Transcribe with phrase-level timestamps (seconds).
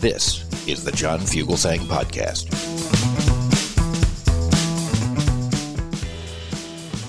[0.00, 2.50] This is the John Fugelsang Podcast.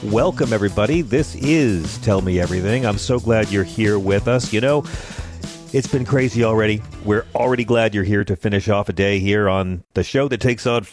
[0.09, 1.02] Welcome, everybody.
[1.02, 2.86] This is Tell Me Everything.
[2.86, 4.53] I'm so glad you're here with us.
[4.53, 4.86] You know,
[5.73, 6.81] it's been crazy already.
[7.03, 10.39] We're already glad you're here to finish off a day here on the show that
[10.39, 10.88] takes on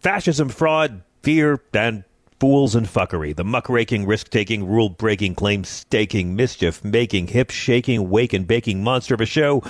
[0.00, 2.02] fascism, fraud, fear, and
[2.42, 3.36] fools and fuckery.
[3.36, 8.82] The muckraking, risk taking, rule breaking, claim staking, mischief making, hip shaking, wake and baking
[8.82, 9.62] monster of a show.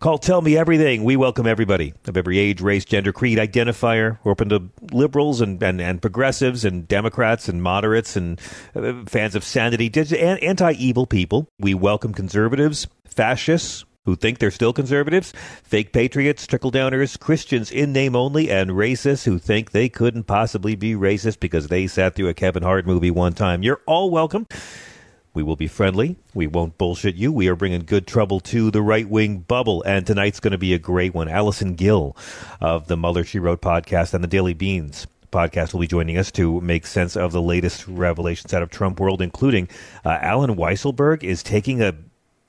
[0.00, 1.04] Call Tell Me Everything.
[1.04, 4.16] We welcome everybody of every age, race, gender, creed, identifier.
[4.24, 8.40] We're open to liberals and, and, and progressives and Democrats and moderates and
[8.74, 11.46] uh, fans of sanity, anti evil people.
[11.58, 17.92] We welcome conservatives, fascists, who think they're still conservatives, fake patriots, trickle downers, Christians in
[17.92, 22.28] name only, and racists who think they couldn't possibly be racist because they sat through
[22.28, 23.62] a Kevin Hart movie one time.
[23.62, 24.46] You're all welcome.
[25.34, 26.16] We will be friendly.
[26.34, 27.32] We won't bullshit you.
[27.32, 29.82] We are bringing good trouble to the right wing bubble.
[29.86, 31.28] And tonight's going to be a great one.
[31.28, 32.16] Allison Gill
[32.60, 36.30] of the Mueller She Wrote podcast and the Daily Beans podcast will be joining us
[36.32, 39.68] to make sense of the latest revelations out of Trump world, including
[40.04, 41.94] uh, Allen Weisselberg is taking a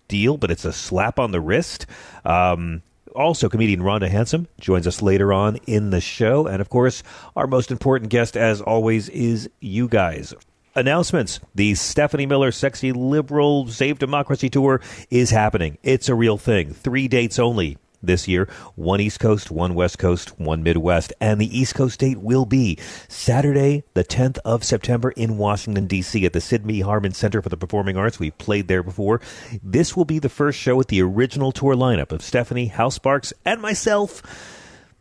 [0.07, 1.85] deal, but it's a slap on the wrist.
[2.25, 2.81] Um,
[3.15, 6.47] also, comedian Rhonda Hansome joins us later on in the show.
[6.47, 7.03] And of course,
[7.35, 10.33] our most important guest, as always, is you guys.
[10.75, 11.39] Announcements.
[11.53, 14.81] The Stephanie Miller Sexy Liberal Save Democracy Tour
[15.11, 15.77] is happening.
[15.83, 16.73] It's a real thing.
[16.73, 18.47] Three dates only this year.
[18.75, 21.13] One East Coast, one West Coast, one Midwest.
[21.19, 22.77] And the East Coast date will be
[23.07, 26.25] Saturday, the 10th of September in Washington, D.C.
[26.25, 28.19] at the Sidney Harman Center for the Performing Arts.
[28.19, 29.21] We've played there before.
[29.63, 33.33] This will be the first show with the original tour lineup of Stephanie, Hal Sparks,
[33.45, 34.21] and myself.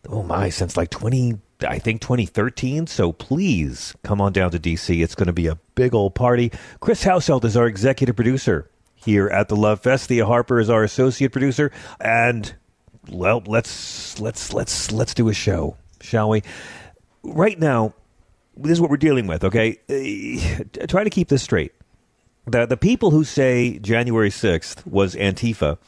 [0.08, 2.86] Oh my, since like 20, I think 2013.
[2.86, 5.02] So please come on down to DC.
[5.02, 6.50] It's going to be a big old party.
[6.80, 10.08] Chris Hauselt is our executive producer here at the Love Fest.
[10.08, 11.70] Thea Harper is our associate producer,
[12.00, 12.54] and
[13.10, 16.42] well, let's let's let's let's do a show, shall we?
[17.22, 17.94] Right now,
[18.56, 19.44] this is what we're dealing with.
[19.44, 21.72] Okay, uh, try to keep this straight.
[22.46, 25.78] The the people who say January sixth was Antifa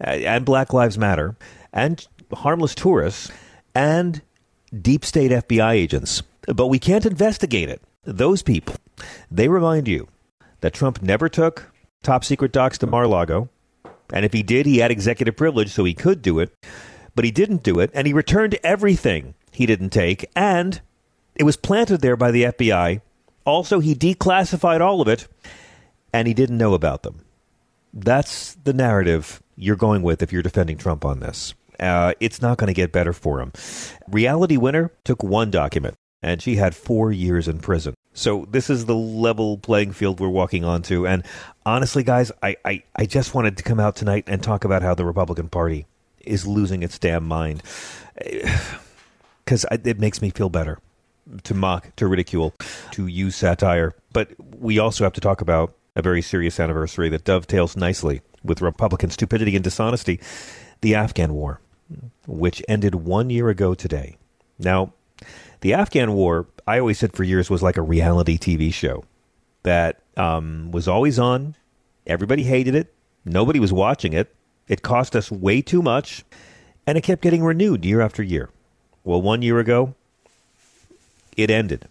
[0.00, 1.36] uh, and Black Lives Matter
[1.72, 3.30] and harmless tourists
[3.74, 4.22] and
[4.80, 7.82] deep state FBI agents, but we can't investigate it.
[8.04, 8.76] Those people,
[9.30, 10.08] they remind you
[10.60, 11.70] that Trump never took
[12.02, 13.48] top secret docs to Mar-Lago
[14.12, 16.52] and if he did, he had executive privilege, so he could do it.
[17.14, 20.80] But he didn't do it, and he returned everything he didn't take, and
[21.34, 23.00] it was planted there by the FBI.
[23.44, 25.26] Also, he declassified all of it,
[26.12, 27.20] and he didn't know about them.
[27.92, 31.54] That's the narrative you're going with if you're defending Trump on this.
[31.80, 33.52] Uh, it's not going to get better for him.
[34.08, 37.94] Reality Winner took one document, and she had four years in prison.
[38.18, 41.06] So this is the level playing field we're walking onto.
[41.06, 41.22] And
[41.64, 44.94] honestly, guys, I, I, I just wanted to come out tonight and talk about how
[44.94, 45.86] the Republican Party
[46.20, 47.62] is losing its damn mind.
[49.44, 50.78] Because it makes me feel better
[51.44, 52.52] to mock, to ridicule,
[52.90, 53.94] to use satire.
[54.12, 58.60] But we also have to talk about a very serious anniversary that dovetails nicely with
[58.60, 60.20] Republican stupidity and dishonesty
[60.82, 61.62] the Afghan War,
[62.26, 64.18] which ended one year ago today.
[64.58, 64.92] Now,
[65.60, 69.04] the Afghan War, I always said for years, was like a reality TV show
[69.62, 71.54] that um, was always on.
[72.06, 72.92] Everybody hated it.
[73.24, 74.34] Nobody was watching it.
[74.68, 76.26] It cost us way too much,
[76.86, 78.50] and it kept getting renewed year after year.
[79.02, 79.94] Well, one year ago,
[81.38, 81.88] it ended.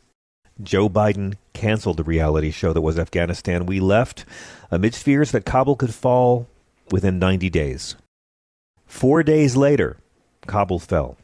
[0.61, 3.65] Joe Biden canceled the reality show that was Afghanistan.
[3.65, 4.25] We left
[4.69, 6.45] amidst fears that Kabul could fall
[6.91, 7.95] within 90 days.
[8.85, 9.97] Four days later,
[10.45, 11.17] Kabul fell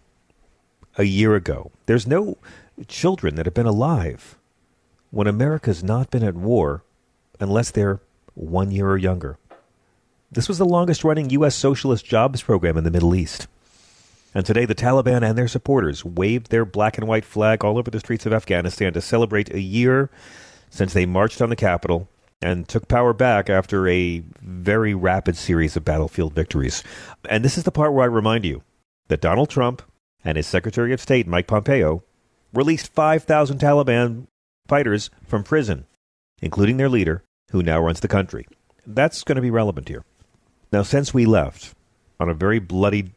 [0.98, 1.70] a year ago.
[1.86, 2.38] There's no
[2.88, 4.38] children that have been alive
[5.12, 6.84] when America's not been at war
[7.40, 8.02] unless they're
[8.34, 9.38] one year or younger.
[10.32, 11.56] This was the longest running U.S.
[11.56, 13.48] socialist jobs program in the Middle East.
[14.34, 17.92] And today, the Taliban and their supporters waved their black and white flag all over
[17.92, 20.10] the streets of Afghanistan to celebrate a year
[20.72, 22.10] since they marched on the capital
[22.42, 26.84] and took power back after a very rapid series of battlefield victories.
[27.30, 28.64] And this is the part where I remind you
[29.08, 29.84] that Donald Trump
[30.26, 32.04] and his Secretary of State, Mike Pompeo,
[32.54, 34.28] released 5,000 Taliban
[34.68, 35.86] fighters from prison,
[36.42, 38.48] including their leader, who now runs the country.
[38.86, 40.04] That's going to be relevant here.
[40.72, 41.74] Now, since we left
[42.20, 43.12] on a very bloody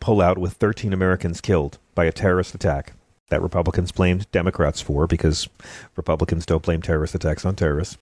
[0.00, 2.92] pullout with 13 Americans killed by a terrorist attack
[3.30, 5.48] that Republicans blamed Democrats for because
[5.96, 7.98] Republicans don't blame terrorist attacks on terrorists.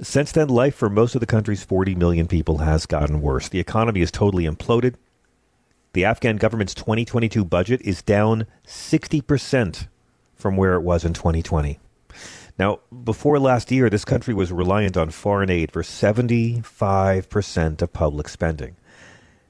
[0.00, 3.48] Since then, life for most of the country's 40 million people has gotten worse.
[3.48, 4.94] The economy is totally imploded.
[5.92, 9.88] The Afghan government's 2022 budget is down 60%
[10.34, 11.80] from where it was in 2020.
[12.58, 18.28] Now, before last year, this country was reliant on foreign aid for 75% of public
[18.28, 18.76] spending.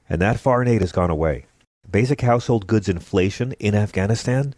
[0.09, 1.45] And that foreign aid has gone away.
[1.89, 4.55] Basic household goods inflation in Afghanistan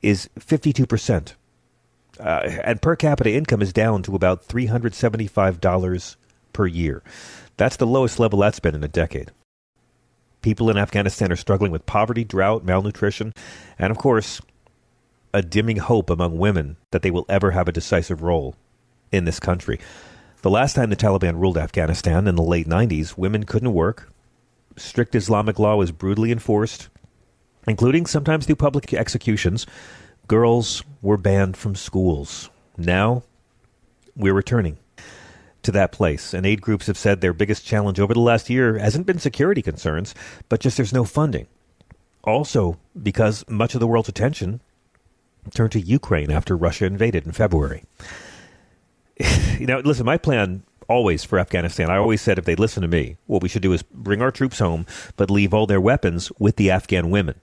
[0.00, 1.34] is 52%.
[2.20, 2.22] Uh,
[2.64, 6.16] and per capita income is down to about $375
[6.52, 7.02] per year.
[7.56, 9.30] That's the lowest level that's been in a decade.
[10.48, 13.34] People in Afghanistan are struggling with poverty, drought, malnutrition,
[13.78, 14.40] and of course,
[15.34, 18.56] a dimming hope among women that they will ever have a decisive role
[19.12, 19.78] in this country.
[20.40, 24.10] The last time the Taliban ruled Afghanistan in the late 90s, women couldn't work.
[24.74, 26.88] Strict Islamic law was brutally enforced,
[27.66, 29.66] including sometimes through public executions.
[30.28, 32.48] Girls were banned from schools.
[32.78, 33.22] Now,
[34.16, 34.78] we're returning
[35.62, 36.32] to that place.
[36.34, 39.62] And aid groups have said their biggest challenge over the last year hasn't been security
[39.62, 40.14] concerns,
[40.48, 41.46] but just there's no funding.
[42.24, 44.60] Also, because much of the world's attention
[45.54, 47.84] turned to Ukraine after Russia invaded in February.
[49.58, 52.88] you know, listen, my plan always for Afghanistan, I always said if they listen to
[52.88, 56.32] me, what we should do is bring our troops home, but leave all their weapons
[56.38, 57.36] with the Afghan women.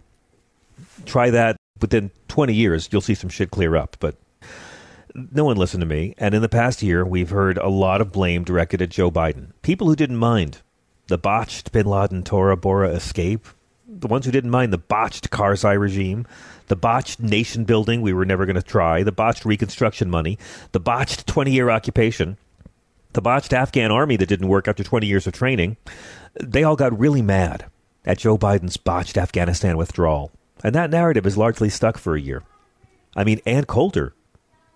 [1.05, 3.97] Try that within 20 years, you'll see some shit clear up.
[3.99, 4.15] But
[5.15, 6.13] no one listened to me.
[6.17, 9.51] And in the past year, we've heard a lot of blame directed at Joe Biden.
[9.61, 10.59] People who didn't mind
[11.07, 13.47] the botched bin Laden Tora Bora escape,
[13.87, 16.25] the ones who didn't mind the botched Karzai regime,
[16.67, 20.37] the botched nation building we were never going to try, the botched reconstruction money,
[20.71, 22.37] the botched 20 year occupation,
[23.13, 25.77] the botched Afghan army that didn't work after 20 years of training.
[26.43, 27.65] They all got really mad
[28.03, 30.31] at Joe Biden's botched Afghanistan withdrawal.
[30.63, 32.43] And that narrative is largely stuck for a year.
[33.15, 34.13] I mean, Ann Coulter.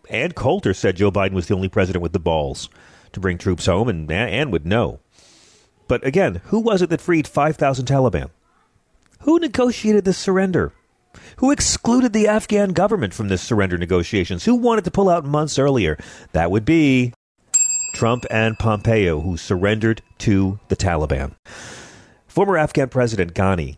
[0.10, 2.70] Ann Coulter said Joe Biden was the only president with the balls
[3.14, 5.00] to bring troops home, and Ann would know.
[5.88, 8.30] But again, who was it that freed 5,000 Taliban?
[9.22, 10.74] Who negotiated this surrender?
[11.38, 14.46] Who excluded the Afghan government from this surrender negotiations?
[14.46, 15.98] Who wanted to pull out months earlier?
[16.34, 17.14] That would be
[17.94, 21.34] Trump and Pompeo, who surrendered to the Taliban.
[22.28, 23.78] Former Afghan President Ghani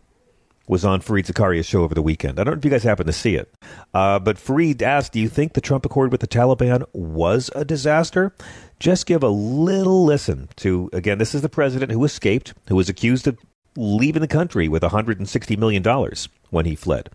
[0.72, 2.40] was on Fareed Zakaria's show over the weekend.
[2.40, 3.54] I don't know if you guys happened to see it,
[3.94, 7.66] uh, but Fareed asked, "Do you think the Trump Accord with the Taliban was a
[7.66, 8.34] disaster?"
[8.80, 11.18] Just give a little listen to again.
[11.18, 13.38] This is the president who escaped, who was accused of
[13.76, 17.10] leaving the country with 160 million dollars when he fled.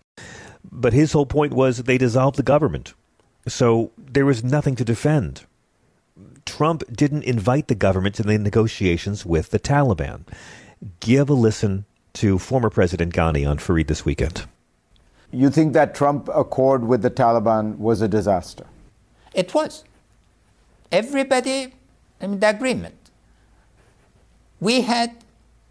[0.71, 2.93] But his whole point was they dissolved the government,
[3.47, 5.45] so there was nothing to defend.
[6.45, 10.27] Trump didn't invite the government to the negotiations with the Taliban.
[10.99, 11.85] Give a listen
[12.17, 14.45] to former President Ghani on Fareed this weekend.
[15.31, 18.65] You think that Trump accord with the Taliban was a disaster?
[19.35, 19.83] It was.
[20.91, 21.75] Everybody,
[22.19, 22.95] I mean, the agreement.
[24.59, 25.17] We had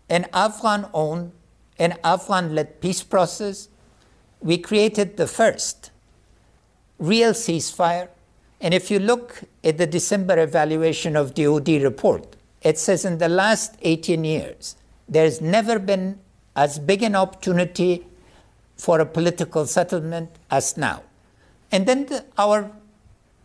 [0.08, 1.32] an Afghan owned,
[1.78, 3.68] an Afghan led peace process.
[4.40, 5.90] We created the first
[7.00, 8.08] real ceasefire.
[8.60, 13.18] And if you look at the December evaluation of the OD report, it says in
[13.18, 14.76] the last 18 years,
[15.08, 16.20] there's never been
[16.56, 18.06] as big an opportunity
[18.76, 21.02] for a political settlement as now.
[21.70, 22.70] And then the, our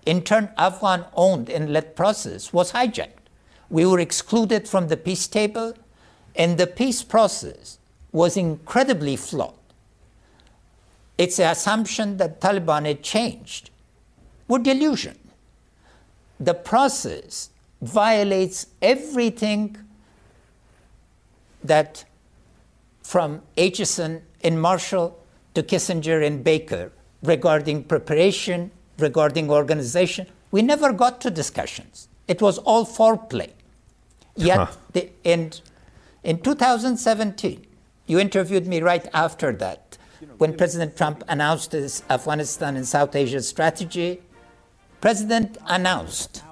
[0.06, 3.28] intern Afghan owned and led process was hijacked.
[3.70, 5.76] We were excluded from the peace table,
[6.36, 7.78] and the peace process
[8.12, 9.54] was incredibly flawed.
[11.18, 13.70] It's the assumption that Taliban had changed.
[14.48, 15.18] Were delusion.
[16.40, 17.50] The process
[17.82, 19.78] violates everything
[21.64, 22.06] that
[23.12, 25.20] from Acheson and Marshall
[25.54, 30.28] to Kissinger and Baker regarding preparation, regarding organization.
[30.52, 32.08] We never got to discussions.
[32.30, 33.52] It was all foreplay.
[34.38, 34.68] Yet, huh.
[34.94, 35.52] the, in,
[36.24, 37.66] in 2017,
[38.08, 39.98] you interviewed me right after that
[40.38, 44.22] when President Trump announced his Afghanistan and South Asia strategy.
[45.02, 46.44] President announced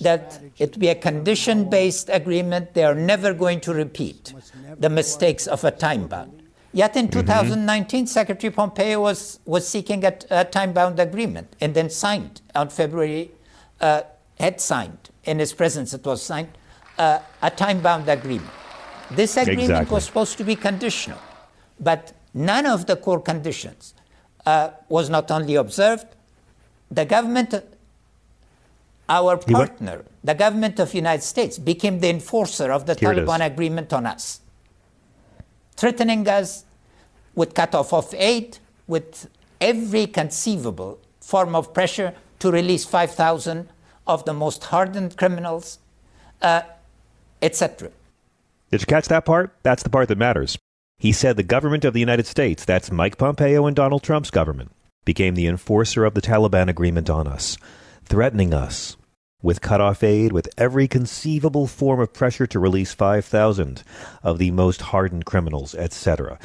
[0.00, 2.74] that it be a condition based agreement.
[2.74, 4.34] They are never going to repeat
[4.78, 6.42] the mistakes of a time bound.
[6.72, 11.88] Yet in 2019, Secretary Pompeo was, was seeking a, a time bound agreement and then
[11.88, 13.30] signed on February,
[13.80, 14.02] uh,
[14.40, 16.48] had signed, in his presence it was signed,
[16.98, 18.50] uh, a time bound agreement.
[19.12, 19.94] This agreement Exactly.
[19.94, 21.18] was supposed to be conditional,
[21.78, 23.94] but none of the core conditions
[24.44, 26.06] uh, was not only observed,
[26.90, 27.54] the government,
[29.08, 33.14] our partner, the government of United States, became the enforcer of the Here.
[33.14, 34.40] Taliban agreement on us
[35.76, 36.64] threatening us
[37.34, 39.28] with cutoff of aid, with
[39.60, 43.68] every conceivable form of pressure to release 5,000
[44.06, 45.78] of the most hardened criminals,
[46.42, 46.62] uh,
[47.40, 47.90] etc.
[48.70, 49.54] Did you catch that part?
[49.62, 50.58] That's the part that matters.
[50.98, 54.70] He said the government of the United States, that's Mike Pompeo and Donald Trump's government,
[55.04, 57.56] became the enforcer of the Taliban agreement on us,
[58.04, 58.96] threatening us
[59.42, 63.82] with cut-off aid, with every conceivable form of pressure to release 5,000
[64.22, 66.38] of the most hardened criminals, etc.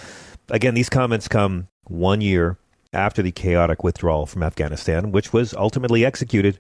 [0.50, 2.58] Again, these comments come one year
[2.92, 6.60] after the chaotic withdrawal from Afghanistan, which was ultimately executed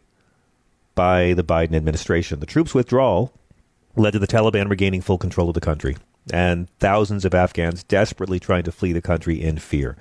[0.96, 2.39] by the Biden administration.
[2.39, 3.34] The troops' withdrawal
[3.96, 5.98] led to the Taliban regaining full control of the country
[6.32, 9.98] and thousands of Afghans desperately trying to flee the country in fear.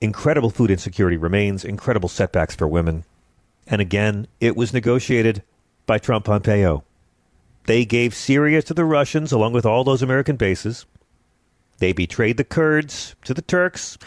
[0.00, 3.04] Incredible food insecurity remains, incredible setbacks for women.
[3.66, 5.42] And again, it was negotiated
[5.86, 6.84] by Trump Pompeo.
[7.66, 10.84] They gave Syria to the Russians along with all those American bases.
[11.78, 13.98] They betrayed the Kurds to the Turks.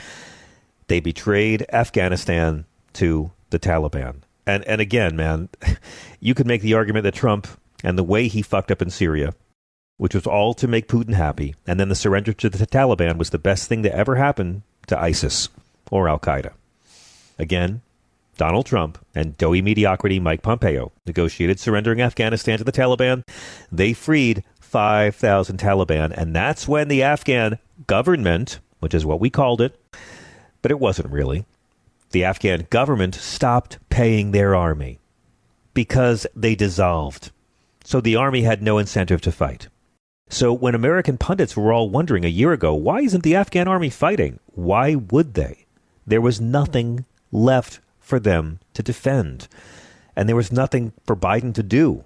[0.88, 4.22] They betrayed Afghanistan to the Taliban.
[4.46, 5.50] And and again, man,
[6.20, 7.48] you could make the argument that Trump
[7.84, 9.34] and the way he fucked up in Syria,
[9.98, 13.32] which was all to make Putin happy, and then the surrender to the Taliban was
[13.32, 15.50] the best thing to ever happen to ISIS
[15.92, 16.54] or Al Qaeda.
[17.38, 17.82] Again,
[18.38, 23.24] Donald Trump and doughy mediocrity Mike Pompeo negotiated surrendering Afghanistan to the Taliban.
[23.72, 29.62] They freed 5,000 Taliban, and that's when the Afghan government, which is what we called
[29.62, 29.80] it,
[30.62, 31.46] but it wasn't really,
[32.12, 35.00] the Afghan government stopped paying their army
[35.74, 37.32] because they dissolved.
[37.84, 39.68] So the army had no incentive to fight.
[40.30, 43.90] So when American pundits were all wondering a year ago, why isn't the Afghan army
[43.90, 44.40] fighting?
[44.48, 45.66] Why would they?
[46.06, 49.48] There was nothing left for them to defend.
[50.16, 52.06] And there was nothing for Biden to do.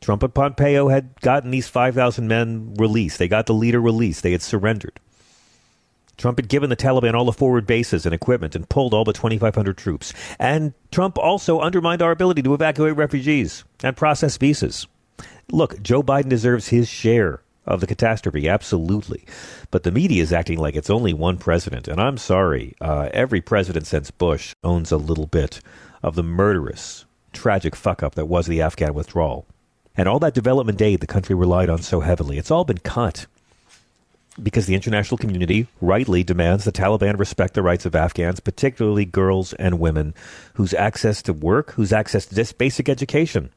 [0.00, 3.18] Trump and Pompeo had gotten these 5,000 men released.
[3.18, 4.22] They got the leader released.
[4.22, 4.98] They had surrendered.
[6.16, 9.16] Trump had given the Taliban all the forward bases and equipment and pulled all but
[9.16, 10.14] 2,500 troops.
[10.38, 14.86] And Trump also undermined our ability to evacuate refugees and process visas.
[15.50, 19.24] Look, Joe Biden deserves his share of the catastrophe, absolutely.
[19.70, 21.88] But the media is acting like it's only one president.
[21.88, 25.60] And I'm sorry, uh, every president since Bush owns a little bit
[26.02, 29.46] of the murderous, tragic fuck up that was the Afghan withdrawal.
[29.96, 33.26] And all that development aid the country relied on so heavily, it's all been cut
[34.42, 39.52] because the international community rightly demands the Taliban respect the rights of Afghans, particularly girls
[39.54, 40.14] and women,
[40.54, 43.50] whose access to work, whose access to this basic education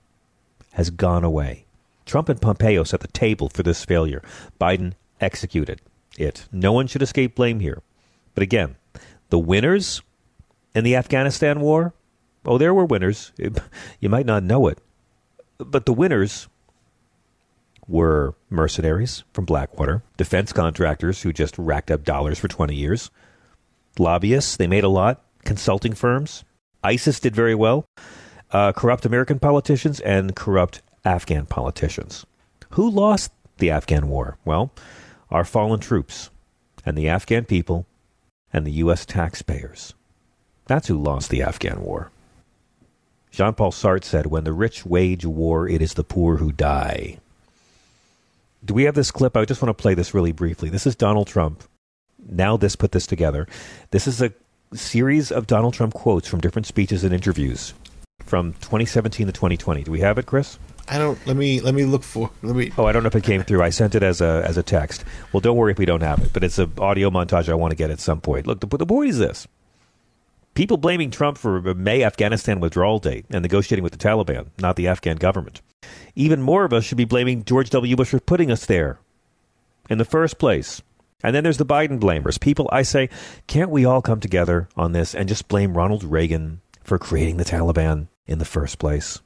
[0.73, 1.62] has gone away.
[2.05, 4.21] Trump and Pompeo set the table for this failure.
[4.59, 5.81] Biden executed
[6.17, 6.47] it.
[6.51, 7.81] No one should escape blame here.
[8.33, 8.75] But again,
[9.29, 10.01] the winners
[10.75, 11.93] in the Afghanistan war,
[12.45, 13.31] oh, there were winners.
[13.99, 14.79] You might not know it.
[15.57, 16.47] But the winners
[17.87, 23.11] were mercenaries from Blackwater, defense contractors who just racked up dollars for 20 years,
[23.99, 26.43] lobbyists, they made a lot, consulting firms.
[26.83, 27.85] ISIS did very well,
[28.51, 32.25] uh, corrupt American politicians, and corrupt Afghan politicians.
[32.71, 34.37] Who lost the Afghan war?
[34.45, 34.71] Well,
[35.29, 36.29] our fallen troops
[36.85, 37.85] and the Afghan people
[38.51, 39.05] and the U.S.
[39.05, 39.93] taxpayers.
[40.65, 42.11] That's who lost the Afghan war.
[43.31, 47.17] Jean Paul Sartre said, When the rich wage war, it is the poor who die.
[48.63, 49.35] Do we have this clip?
[49.35, 50.69] I just want to play this really briefly.
[50.69, 51.63] This is Donald Trump.
[52.29, 53.47] Now, this put this together.
[53.91, 54.31] This is a
[54.73, 57.73] series of Donald Trump quotes from different speeches and interviews
[58.23, 59.83] from 2017 to 2020.
[59.83, 60.57] Do we have it, Chris?
[60.87, 61.17] I don't.
[61.25, 62.29] Let me let me look for.
[62.41, 62.71] Let me.
[62.77, 63.63] Oh, I don't know if it came through.
[63.63, 65.05] I sent it as a as a text.
[65.31, 67.71] Well, don't worry if we don't have it, but it's an audio montage I want
[67.71, 68.47] to get at some point.
[68.47, 69.47] Look, the, the point is this:
[70.53, 74.75] people blaming Trump for a May Afghanistan withdrawal date and negotiating with the Taliban, not
[74.75, 75.61] the Afghan government.
[76.15, 77.95] Even more of us should be blaming George W.
[77.95, 78.99] Bush for putting us there
[79.89, 80.81] in the first place.
[81.23, 82.37] And then there's the Biden blamers.
[82.37, 83.09] People, I say,
[83.47, 87.45] can't we all come together on this and just blame Ronald Reagan for creating the
[87.45, 89.21] Taliban in the first place?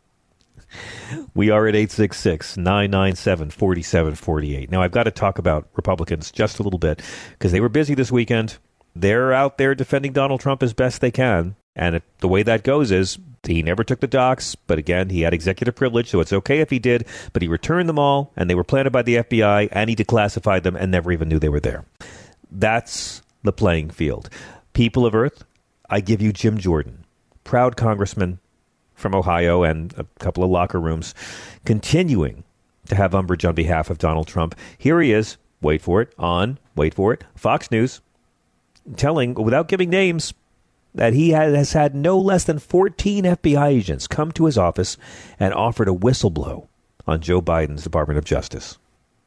[1.33, 4.71] We are at 866 997 4748.
[4.71, 7.93] Now, I've got to talk about Republicans just a little bit because they were busy
[7.93, 8.57] this weekend.
[8.95, 11.55] They're out there defending Donald Trump as best they can.
[11.75, 15.21] And it, the way that goes is he never took the docs, but again, he
[15.21, 17.05] had executive privilege, so it's okay if he did.
[17.33, 20.63] But he returned them all, and they were planted by the FBI, and he declassified
[20.63, 21.85] them and never even knew they were there.
[22.49, 24.29] That's the playing field.
[24.73, 25.43] People of Earth,
[25.89, 27.05] I give you Jim Jordan,
[27.43, 28.39] proud congressman
[28.97, 31.15] from Ohio and a couple of locker rooms,
[31.63, 32.43] continuing
[32.87, 34.55] to have umbrage on behalf of Donald Trump.
[34.77, 38.01] Here he is, wait for it, on, wait for it, Fox News,
[38.97, 40.33] telling, without giving names,
[40.95, 44.97] that he has had no less than 14 FBI agents come to his office
[45.39, 46.67] and offer to whistleblow
[47.05, 48.79] on Joe Biden's Department of Justice.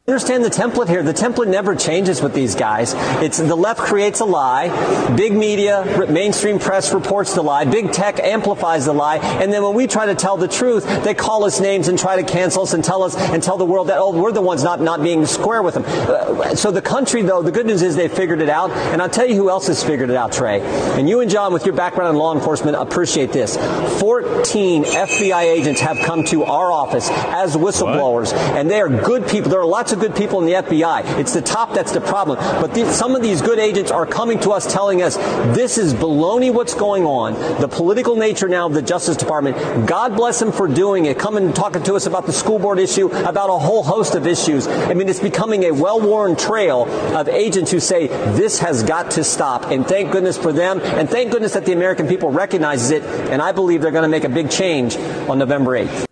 [0.08, 1.02] Understand the template here.
[1.02, 2.94] The template never changes with these guys.
[3.22, 8.18] It's the left creates a lie, big media, mainstream press reports the lie, big tech
[8.18, 11.60] amplifies the lie, and then when we try to tell the truth, they call us
[11.60, 14.10] names and try to cancel us and tell us and tell the world that oh
[14.10, 15.84] we're the ones not not being square with them.
[15.86, 19.10] Uh, so the country though, the good news is they figured it out, and I'll
[19.10, 20.60] tell you who else has figured it out, Trey.
[20.98, 23.58] And you and John, with your background in law enforcement, appreciate this.
[24.00, 28.56] Fourteen FBI agents have come to our office as whistleblowers, what?
[28.56, 29.50] and they are good people.
[29.50, 31.18] There are lots of good people in the FBI.
[31.18, 32.38] It's the top that's the problem.
[32.60, 35.16] But the, some of these good agents are coming to us telling us
[35.54, 37.34] this is baloney what's going on.
[37.60, 39.56] The political nature now of the Justice Department.
[39.86, 41.18] God bless them for doing it.
[41.18, 44.26] Coming and talking to us about the school board issue, about a whole host of
[44.26, 44.66] issues.
[44.66, 46.84] I mean, it's becoming a well-worn trail
[47.16, 49.70] of agents who say this has got to stop.
[49.70, 50.80] And thank goodness for them.
[50.80, 53.02] And thank goodness that the American people recognizes it.
[53.02, 56.06] And I believe they're going to make a big change on November 8th.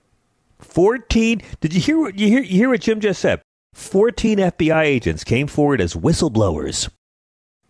[0.61, 3.41] 14 did you hear what you hear you hear what Jim just said
[3.79, 6.91] 14 FBI agents came forward as whistleblowers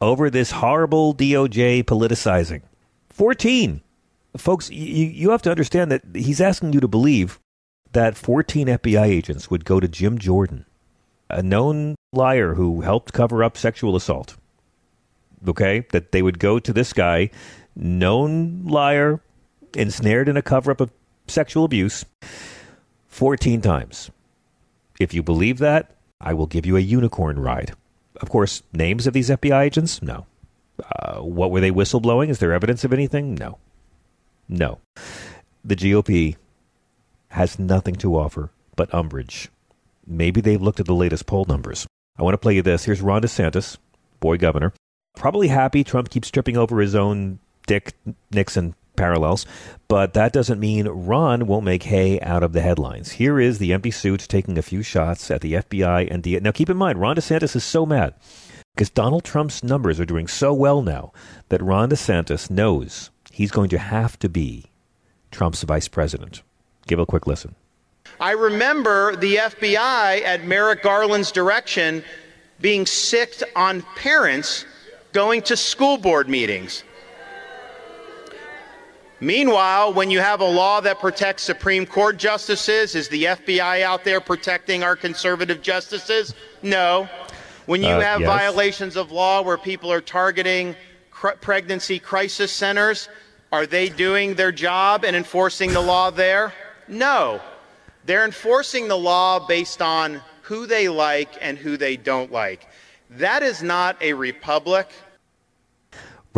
[0.00, 2.62] over this horrible DOJ politicizing.
[3.11, 3.83] 14.
[4.37, 7.38] Folks, you, you have to understand that he's asking you to believe
[7.93, 10.65] that 14 FBI agents would go to Jim Jordan,
[11.29, 14.35] a known liar who helped cover up sexual assault.
[15.47, 15.87] Okay?
[15.93, 17.31] That they would go to this guy,
[17.77, 19.21] known liar,
[19.77, 20.91] ensnared in a cover up of
[21.29, 22.07] sexual abuse,
[23.09, 24.11] 14 times.
[24.99, 27.75] If you believe that, I will give you a unicorn ride.
[28.20, 30.02] Of course, names of these FBI agents?
[30.02, 30.26] No.
[30.82, 32.28] Uh, what were they whistleblowing?
[32.28, 33.34] Is there evidence of anything?
[33.34, 33.58] No.
[34.48, 34.80] No.
[35.64, 36.37] The GOP
[37.31, 39.48] has nothing to offer but umbrage.
[40.07, 41.87] Maybe they've looked at the latest poll numbers.
[42.16, 42.85] I want to play you this.
[42.85, 43.76] Here's Ron DeSantis,
[44.20, 44.72] boy governor,
[45.16, 47.92] probably happy Trump keeps tripping over his own Dick
[48.31, 49.46] Nixon parallels,
[49.88, 53.12] but that doesn't mean Ron won't make hay out of the headlines.
[53.12, 56.38] Here is the empty suit taking a few shots at the FBI and the.
[56.40, 58.14] Now, keep in mind, Ron DeSantis is so mad
[58.74, 61.12] because Donald Trump's numbers are doing so well now
[61.48, 64.66] that Ron DeSantis knows he's going to have to be
[65.30, 66.42] Trump's vice president.
[66.87, 67.54] Give a quick listen.
[68.20, 72.02] I remember the FBI at Merrick Garland's direction
[72.61, 74.64] being sicked on parents
[75.12, 76.82] going to school board meetings.
[79.20, 84.04] Meanwhile, when you have a law that protects Supreme Court justices, is the FBI out
[84.04, 86.35] there protecting our conservative justices?
[86.62, 87.09] No.
[87.66, 88.28] When you uh, have yes.
[88.28, 90.76] violations of law where people are targeting
[91.11, 93.09] cr- pregnancy crisis centers,
[93.50, 96.52] are they doing their job and enforcing the law there?
[96.87, 97.40] No.
[98.04, 102.68] They're enforcing the law based on who they like and who they don't like.
[103.11, 104.88] That is not a republic.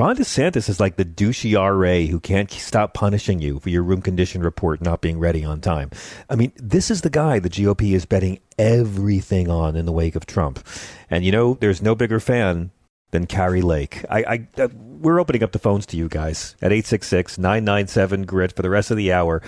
[0.00, 4.00] Ron DeSantis is like the douchey RA who can't stop punishing you for your room
[4.00, 5.90] condition report not being ready on time.
[6.30, 10.16] I mean, this is the guy the GOP is betting everything on in the wake
[10.16, 10.66] of Trump.
[11.10, 12.70] And you know, there's no bigger fan
[13.10, 14.02] than Kari Lake.
[14.08, 18.70] I, I, uh, we're opening up the phones to you guys at 866-997-GRIT for the
[18.70, 19.42] rest of the hour.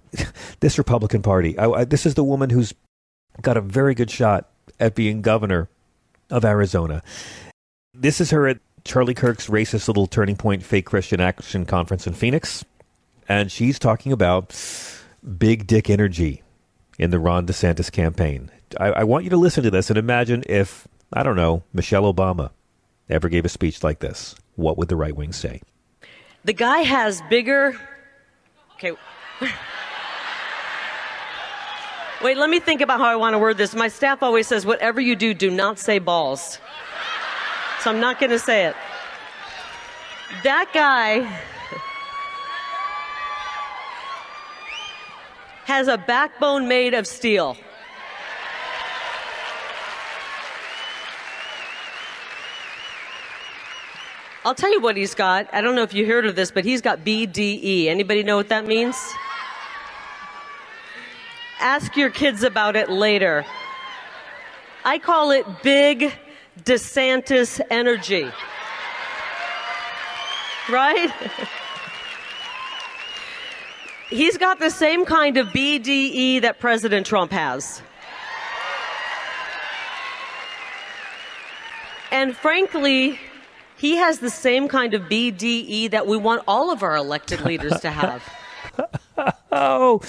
[0.60, 2.72] this Republican Party, I, I, this is the woman who's
[3.42, 4.48] got a very good shot
[4.80, 5.68] at being governor
[6.30, 7.02] of Arizona.
[7.92, 12.14] This is her at Charlie Kirk's racist little turning point fake Christian action conference in
[12.14, 12.64] Phoenix.
[13.28, 14.54] And she's talking about
[15.38, 16.42] big dick energy
[16.98, 18.50] in the Ron DeSantis campaign.
[18.78, 22.12] I, I want you to listen to this and imagine if, I don't know, Michelle
[22.12, 22.50] Obama
[23.08, 24.34] ever gave a speech like this.
[24.56, 25.62] What would the right wing say?
[26.44, 27.78] The guy has bigger.
[28.74, 28.92] Okay.
[32.22, 33.74] Wait, let me think about how I want to word this.
[33.74, 36.58] My staff always says, whatever you do, do not say balls
[37.82, 38.76] so I'm not going to say it.
[40.44, 41.20] That guy
[45.64, 47.56] has a backbone made of steel.
[54.44, 55.48] I'll tell you what he's got.
[55.52, 57.86] I don't know if you heard of this, but he's got BDE.
[57.86, 58.96] Anybody know what that means?
[61.60, 63.44] Ask your kids about it later.
[64.84, 66.12] I call it big
[66.60, 68.30] DeSantis energy.
[70.70, 71.10] Right?
[74.10, 77.82] He's got the same kind of BDE that President Trump has.
[82.10, 83.18] And frankly,
[83.78, 87.80] He has the same kind of BDE that we want all of our elected leaders
[87.80, 88.22] to have.
[89.52, 90.00] oh,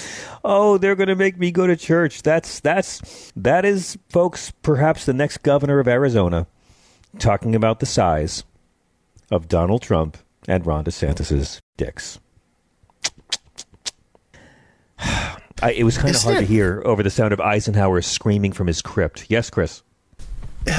[0.44, 2.22] oh, they're going to make me go to church.
[2.22, 4.52] That's that's that is, folks.
[4.62, 6.46] Perhaps the next governor of Arizona
[7.18, 8.44] talking about the size
[9.30, 10.16] of Donald Trump
[10.48, 12.18] and Ron DeSantis's dicks.
[15.62, 18.66] I, it was kind of hard to hear over the sound of Eisenhower screaming from
[18.66, 19.26] his crypt.
[19.28, 19.82] Yes, Chris.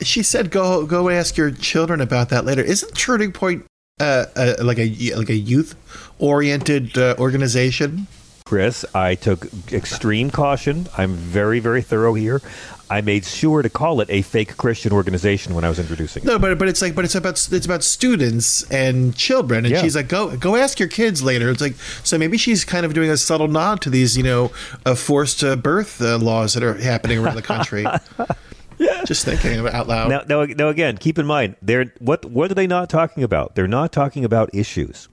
[0.00, 3.64] She said, "Go, go ask your children about that later." Isn't Turning Point
[4.00, 5.76] uh, uh, like a like a youth
[6.18, 8.06] oriented uh, organization?
[8.44, 10.88] Chris, I took extreme caution.
[10.98, 12.42] I'm very, very thorough here.
[12.90, 16.24] I made sure to call it a fake Christian organization when I was introducing.
[16.24, 19.80] No, but but it's like but it's about it's about students and children, and yeah.
[19.80, 21.48] she's like, go go ask your kids later.
[21.50, 24.50] It's like so maybe she's kind of doing a subtle nod to these you know
[24.84, 27.86] uh, forced uh, birth uh, laws that are happening around the country.
[29.06, 30.08] Just thinking out loud.
[30.08, 33.54] Now, now, now, again, keep in mind, they're what what are they not talking about?
[33.54, 35.08] They're not talking about issues.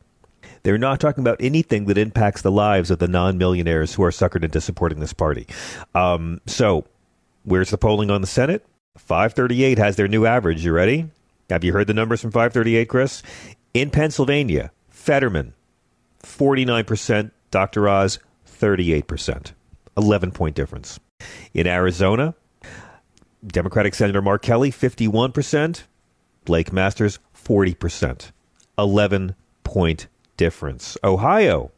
[0.64, 4.44] They're not talking about anything that impacts the lives of the non-millionaires who are suckered
[4.44, 5.48] into supporting this party.
[5.96, 6.86] Um, so,
[7.44, 8.64] where's the polling on the Senate?
[8.98, 10.64] 538 has their new average.
[10.64, 11.10] You ready?
[11.50, 13.24] Have you heard the numbers from 538, Chris?
[13.74, 15.54] In Pennsylvania, Fetterman,
[16.24, 17.90] 49%, Dr.
[17.90, 19.54] Oz, 38%.
[19.98, 21.00] 11 point difference.
[21.54, 22.36] In Arizona,
[23.46, 25.84] Democratic Senator Mark Kelly, 51%.
[26.46, 28.32] Blake Masters, 40%.
[28.78, 30.98] 11 point difference.
[31.04, 31.72] Ohio,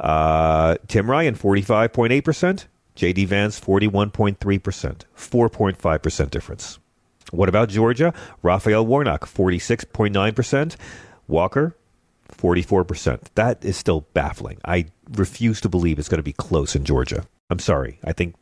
[0.00, 2.66] uh, Tim Ryan, 45.8%.
[2.94, 3.24] J.D.
[3.24, 4.36] Vance, 41.3%.
[5.16, 6.78] 4.5% difference.
[7.30, 8.12] What about Georgia?
[8.42, 10.76] Raphael Warnock, 46.9%.
[11.26, 11.74] Walker,
[12.30, 13.20] 44%.
[13.34, 14.58] That is still baffling.
[14.64, 17.24] I refuse to believe it's going to be close in Georgia.
[17.52, 18.00] I'm sorry.
[18.02, 18.34] I think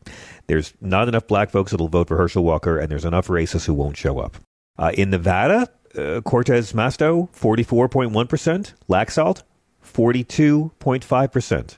[0.46, 3.74] there's not enough black folks that'll vote for Herschel Walker, and there's enough racists who
[3.74, 4.36] won't show up.
[4.78, 5.68] Uh, in Nevada,
[5.98, 8.72] uh, Cortez Masto, 44.1%.
[8.88, 9.42] Laxalt,
[9.84, 11.76] 42.5%.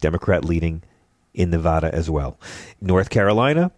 [0.00, 0.82] Democrat leading
[1.32, 2.40] in Nevada as well.
[2.80, 3.70] North Carolina,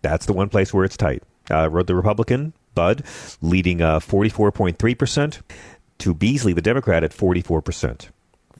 [0.00, 1.24] that's the one place where it's tight.
[1.50, 3.02] Uh, the Republican, Budd,
[3.42, 5.42] leading uh, 44.3%.
[5.98, 8.10] To Beasley, the Democrat, at 44%.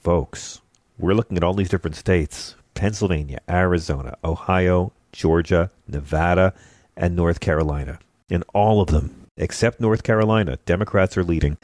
[0.00, 0.62] Folks,
[0.98, 6.54] we're looking at all these different states Pennsylvania, Arizona, Ohio, Georgia, Nevada,
[6.96, 7.98] and North Carolina.
[8.28, 11.56] In all of them, except North Carolina, Democrats are leading.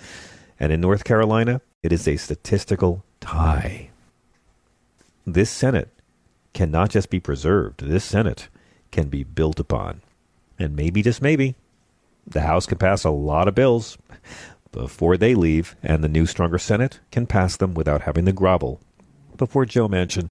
[0.58, 3.90] And in North Carolina, it is a statistical tie.
[5.24, 5.90] This Senate
[6.54, 8.48] cannot just be preserved, this Senate
[8.90, 10.00] can be built upon.
[10.58, 11.54] And maybe, just maybe,
[12.26, 13.98] the House can pass a lot of bills
[14.70, 18.80] before they leave, and the new, stronger Senate can pass them without having to grovel
[19.36, 20.30] before Joe Manchin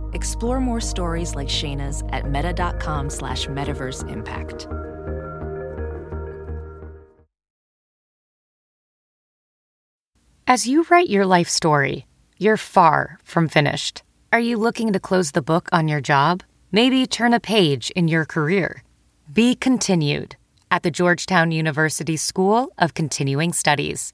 [0.13, 4.67] Explore more stories like Shayna's at meta.com slash metaverse impact.
[10.47, 14.03] As you write your life story, you're far from finished.
[14.33, 16.43] Are you looking to close the book on your job?
[16.73, 18.83] Maybe turn a page in your career?
[19.31, 20.35] Be continued
[20.69, 24.13] at the Georgetown University School of Continuing Studies.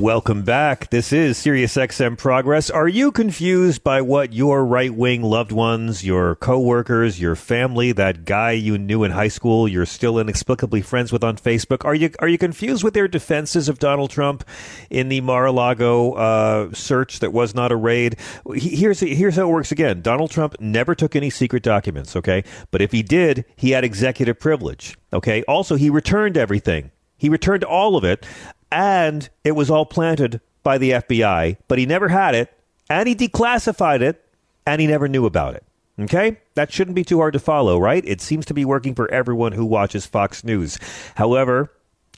[0.00, 0.88] Welcome back.
[0.88, 2.70] This is SiriusXM Progress.
[2.70, 8.24] Are you confused by what your right wing loved ones, your coworkers, your family, that
[8.24, 11.84] guy you knew in high school, you're still inexplicably friends with on Facebook?
[11.84, 14.42] Are you are you confused with their defenses of Donald Trump
[14.88, 18.16] in the Mar-a-Lago uh, search that was not a raid?
[18.54, 20.00] Here's here's how it works again.
[20.00, 22.16] Donald Trump never took any secret documents.
[22.16, 24.96] Okay, but if he did, he had executive privilege.
[25.12, 25.42] Okay.
[25.42, 26.90] Also, he returned everything.
[27.18, 28.24] He returned all of it
[28.70, 32.52] and it was all planted by the FBI, but he never had it,
[32.88, 34.24] and he declassified it,
[34.66, 35.64] and he never knew about it.
[35.98, 36.38] Okay?
[36.54, 38.04] That shouldn't be too hard to follow, right?
[38.06, 40.78] It seems to be working for everyone who watches Fox News.
[41.16, 41.70] However,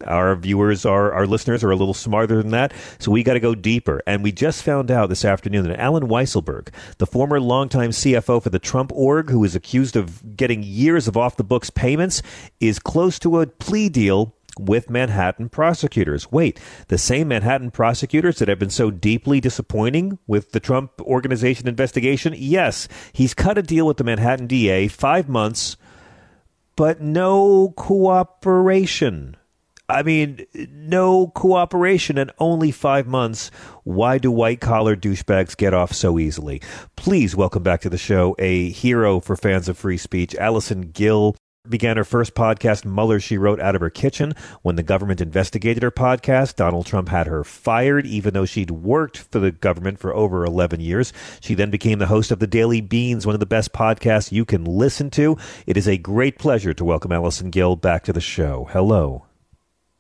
[0.07, 3.41] Our viewers, our, our listeners are a little smarter than that, so we got to
[3.41, 4.03] go deeper.
[4.05, 8.51] And we just found out this afternoon that Allen Weisselberg, the former longtime CFO for
[8.51, 12.21] the Trump org, who is accused of getting years of off the books payments,
[12.59, 16.31] is close to a plea deal with Manhattan prosecutors.
[16.31, 21.69] Wait, the same Manhattan prosecutors that have been so deeply disappointing with the Trump organization
[21.69, 22.35] investigation?
[22.37, 25.77] Yes, he's cut a deal with the Manhattan DA, five months,
[26.77, 29.37] but no cooperation.
[29.89, 33.51] I mean, no cooperation and only five months.
[33.85, 36.63] Why do white collar douchebags get off so easily?
[36.97, 41.37] Please welcome back to the show a hero for fans of free speech, Allison Gill
[41.69, 44.35] began her first podcast, Mueller, she wrote out of her kitchen.
[44.63, 49.19] When the government investigated her podcast, Donald Trump had her fired, even though she'd worked
[49.19, 51.13] for the government for over 11 years.
[51.41, 54.45] She then became the host of The Daily Beans, one of the best podcasts you
[54.45, 55.37] can listen to.
[55.67, 58.69] It is a great pleasure to welcome Allison Gill back to the show.
[58.73, 59.27] Hello.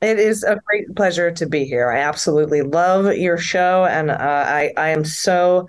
[0.01, 1.88] It is a great pleasure to be here.
[1.92, 5.68] I absolutely love your show, and uh, I, I am so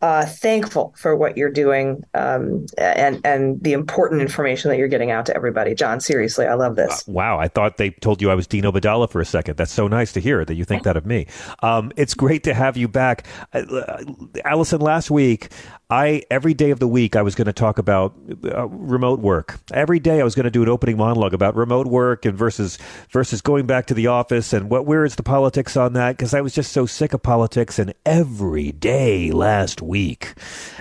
[0.00, 5.10] uh, thankful for what you're doing um, and and the important information that you're getting
[5.10, 5.74] out to everybody.
[5.74, 7.08] John, seriously, I love this.
[7.08, 9.56] Uh, wow, I thought they told you I was Dean Obeidallah for a second.
[9.56, 11.26] That's so nice to hear that you think that of me.
[11.62, 14.04] Um, it's great to have you back, uh,
[14.44, 14.80] Allison.
[14.80, 15.48] Last week,
[15.90, 19.58] I every day of the week I was going to talk about uh, remote work.
[19.72, 22.78] Every day I was going to do an opening monologue about remote work and versus
[23.10, 26.16] versus going back to the office and what where is the politics on that?
[26.16, 27.78] Because I was just so sick of politics.
[27.78, 30.34] And every day last week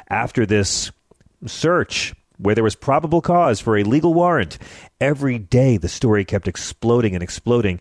[0.10, 0.92] after this
[1.46, 4.58] search where there was probable cause for a legal warrant
[5.00, 7.80] every day the story kept exploding and exploding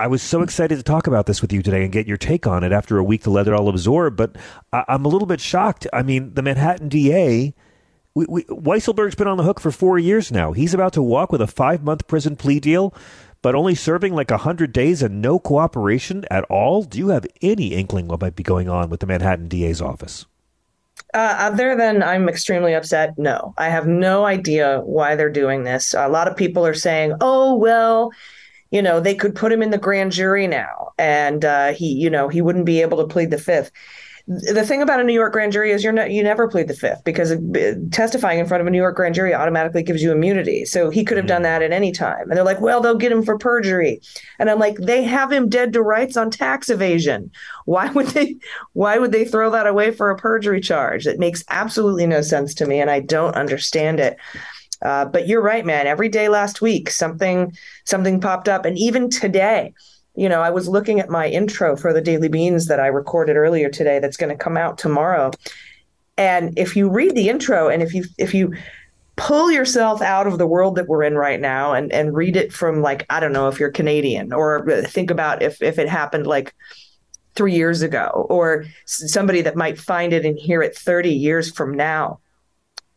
[0.00, 2.46] I was so excited to talk about this with you today and get your take
[2.46, 4.16] on it after a week to let it all absorb.
[4.16, 4.34] But
[4.72, 5.86] I, am a little bit shocked.
[5.92, 7.54] I mean, the Manhattan DA,
[8.14, 10.52] we, we, Weisselberg's been on the hook for four years now.
[10.52, 12.94] He's about to walk with a five month prison plea deal,
[13.42, 16.82] but only serving like 100 days and no cooperation at all.
[16.82, 20.24] Do you have any inkling what might be going on with the Manhattan DA's office?
[21.12, 23.52] Uh, other than I'm extremely upset, no.
[23.58, 25.92] I have no idea why they're doing this.
[25.92, 28.12] A lot of people are saying, oh, well,
[28.70, 32.10] you know, they could put him in the grand jury now, and uh, he, you
[32.10, 33.72] know, he wouldn't be able to plead the fifth.
[34.26, 36.74] The thing about a New York grand jury is you're not, you never plead the
[36.74, 37.34] fifth because
[37.90, 40.64] testifying in front of a New York grand jury automatically gives you immunity.
[40.64, 41.44] So he could have done mm-hmm.
[41.44, 42.28] that at any time.
[42.28, 44.00] And they're like, well, they'll get him for perjury.
[44.38, 47.32] And I'm like, they have him dead to rights on tax evasion.
[47.64, 48.36] Why would they
[48.72, 51.08] why would they throw that away for a perjury charge?
[51.08, 54.16] It makes absolutely no sense to me and I don't understand it.
[54.82, 55.86] Uh, but you're right, man.
[55.86, 57.52] Every day last week, something
[57.84, 59.74] something popped up, and even today,
[60.14, 63.36] you know, I was looking at my intro for the Daily Beans that I recorded
[63.36, 63.98] earlier today.
[63.98, 65.30] That's going to come out tomorrow.
[66.16, 68.54] And if you read the intro, and if you if you
[69.20, 72.52] pull yourself out of the world that we're in right now and and read it
[72.52, 76.26] from like I don't know if you're Canadian or think about if if it happened
[76.26, 76.54] like
[77.34, 81.74] three years ago or somebody that might find it and hear it 30 years from
[81.76, 82.18] now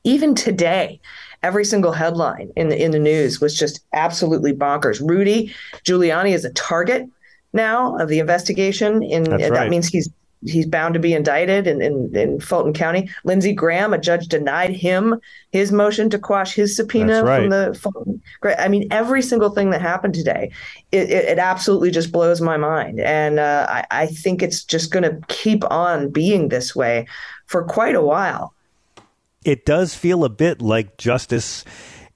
[0.06, 1.02] even today
[1.44, 5.00] every single headline in the in the news was just absolutely bonkers.
[5.08, 5.54] Rudy
[5.86, 7.08] Giuliani is a target
[7.52, 9.04] now of the investigation.
[9.04, 9.52] In right.
[9.52, 10.10] that means he's
[10.46, 13.10] he's bound to be indicted in, in, in, Fulton County.
[13.24, 15.16] Lindsey Graham, a judge denied him
[15.52, 17.40] his motion to quash his subpoena right.
[17.40, 18.22] from the Fulton.
[18.44, 20.52] I mean, every single thing that happened today,
[20.92, 23.00] it, it, it absolutely just blows my mind.
[23.00, 27.08] And uh, I, I think it's just going to keep on being this way
[27.46, 28.54] for quite a while
[29.46, 31.64] it does feel a bit like justice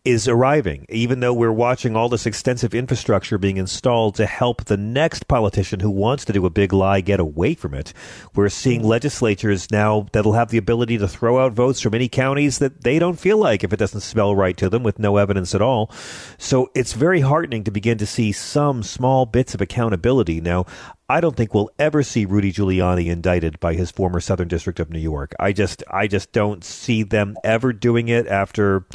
[0.08, 4.78] is arriving, even though we're watching all this extensive infrastructure being installed to help the
[4.78, 7.92] next politician who wants to do a big lie get away from it.
[8.34, 8.90] We're seeing mm-hmm.
[8.90, 13.00] legislatures now that'll have the ability to throw out votes from any counties that they
[13.00, 15.92] don't feel like if it doesn't smell right to them with no evidence at all.
[16.38, 20.40] So it's very heartening to begin to see some small bits of accountability.
[20.40, 20.68] Now,
[21.10, 24.90] I don't think we'll ever see Rudy Giuliani indicted by his former Southern District of
[24.90, 25.34] New York.
[25.40, 28.86] I just I just don't see them ever doing it after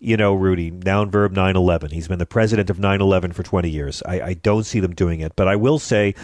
[0.00, 1.90] you know, Rudy, noun verb 9 11.
[1.90, 4.02] He's been the president of 9 11 for 20 years.
[4.06, 5.34] I, I, don't see them doing it.
[5.34, 6.14] But I will say,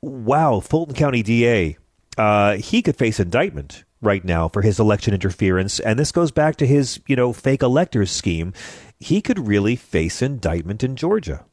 [0.00, 1.76] wow, Fulton County DA,
[2.16, 5.80] uh, he could face indictment right now for his election interference.
[5.80, 8.54] And this goes back to his, you know, fake electors scheme.
[8.98, 11.44] He could really face indictment in Georgia.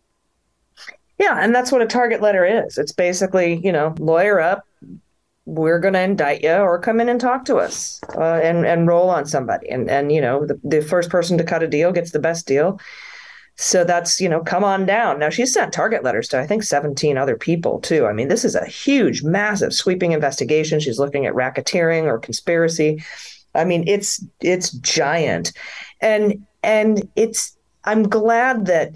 [1.17, 2.77] Yeah, and that's what a target letter is.
[2.77, 4.63] It's basically, you know, lawyer up,
[5.47, 8.85] we're going to indict you or come in and talk to us uh, and and
[8.85, 9.69] roll on somebody.
[9.69, 12.45] And and you know the, the first person to cut a deal gets the best
[12.45, 12.79] deal.
[13.55, 15.19] So that's you know come on down.
[15.19, 18.05] Now she's sent target letters to i think 17 other people too.
[18.05, 20.81] I mean this is a huge massive sweeping investigation.
[20.81, 23.01] She's looking at racketeering or conspiracy.
[23.55, 25.53] I mean it's it's giant.
[26.01, 28.93] And and it's i'm glad that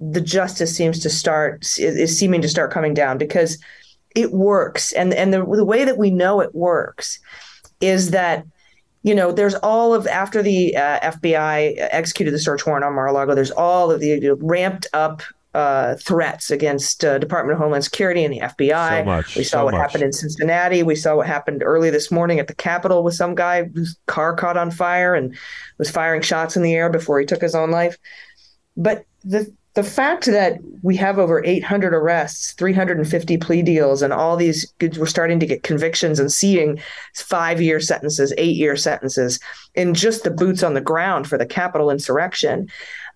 [0.00, 3.58] the justice seems to start is seeming to start coming down because
[4.14, 7.18] it works, and and the the way that we know it works
[7.80, 8.44] is that
[9.02, 13.34] you know, there's all of after the uh, FBI executed the search warrant on Mar-a-Lago.
[13.34, 15.22] There's all of the you know, ramped up
[15.54, 18.98] uh, threats against uh, Department of Homeland Security and the FBI.
[18.98, 19.80] So much, we saw so what much.
[19.80, 20.82] happened in Cincinnati.
[20.82, 24.34] We saw what happened early this morning at the Capitol with some guy whose car
[24.34, 25.34] caught on fire and
[25.78, 27.96] was firing shots in the air before he took his own life.
[28.76, 34.36] But the the fact that we have over 800 arrests, 350 plea deals, and all
[34.36, 36.80] these, goods, we're starting to get convictions and seeing
[37.14, 39.38] five year sentences, eight year sentences
[39.76, 42.66] in just the boots on the ground for the capital insurrection.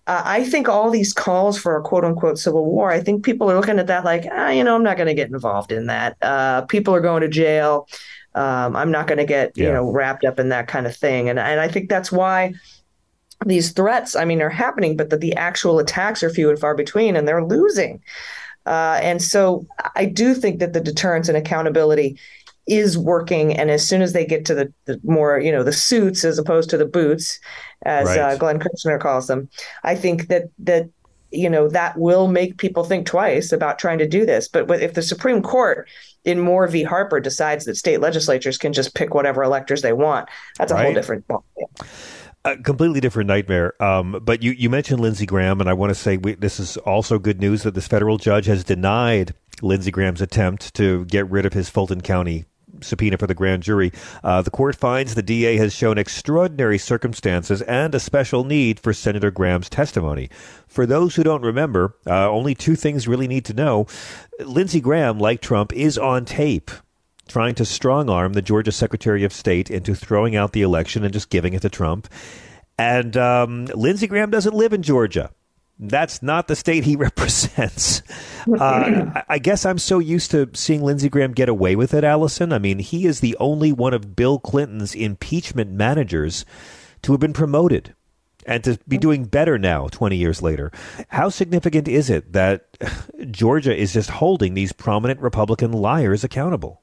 [0.07, 3.51] Uh, I think all these calls for a quote unquote civil war, I think people
[3.51, 5.87] are looking at that like, ah, you know, I'm not going to get involved in
[5.87, 6.15] that.
[6.21, 7.89] Uh, people are going to jail.
[8.35, 9.65] Um, I'm not going to get, yeah.
[9.65, 11.27] you know, wrapped up in that kind of thing.
[11.27, 12.53] And, and I think that's why
[13.45, 16.75] these threats, I mean, are happening, but that the actual attacks are few and far
[16.75, 18.01] between, and they're losing.
[18.65, 22.17] Uh, and so I do think that the deterrence and accountability
[22.65, 23.53] is working.
[23.53, 26.37] And as soon as they get to the, the more, you know, the suits as
[26.37, 27.39] opposed to the boots,
[27.83, 28.19] as right.
[28.19, 29.49] uh, Glenn Kirschner calls them,
[29.83, 30.89] I think that that
[31.31, 34.47] you know that will make people think twice about trying to do this.
[34.47, 35.89] But if the Supreme Court
[36.23, 36.83] in Moore v.
[36.83, 40.85] Harper decides that state legislatures can just pick whatever electors they want, that's a right.
[40.85, 43.81] whole different ballgame a completely different nightmare.
[43.81, 46.77] Um, but you, you mentioned Lindsey Graham, and I want to say we, this is
[46.77, 51.45] also good news that this federal judge has denied Lindsey Graham's attempt to get rid
[51.45, 52.45] of his Fulton County
[52.81, 53.91] subpoena for the grand jury.
[54.23, 58.93] Uh, the court finds the DA has shown extraordinary circumstances and a special need for
[58.93, 60.29] Senator Graham's testimony.
[60.67, 63.87] For those who don't remember, uh, only two things really need to know.
[64.39, 66.71] Lindsey Graham, like Trump, is on tape
[67.27, 71.13] trying to strong arm the Georgia Secretary of State into throwing out the election and
[71.13, 72.07] just giving it to Trump.
[72.77, 75.31] And um, Lindsey Graham doesn't live in Georgia.
[75.79, 78.01] That's not the state he represents.
[78.47, 82.53] Uh, I guess I'm so used to seeing Lindsey Graham get away with it, Allison.
[82.53, 86.45] I mean, he is the only one of Bill Clinton's impeachment managers
[87.03, 87.95] to have been promoted
[88.45, 90.71] and to be doing better now 20 years later.
[91.09, 92.77] How significant is it that
[93.31, 96.82] Georgia is just holding these prominent Republican liars accountable?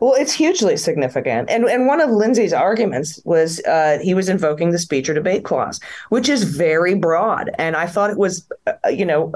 [0.00, 1.50] Well, it's hugely significant.
[1.50, 5.44] And and one of Lindsey's arguments was uh, he was invoking the speech or debate
[5.44, 5.80] clause,
[6.10, 7.50] which is very broad.
[7.58, 9.32] And I thought it was, uh, you know,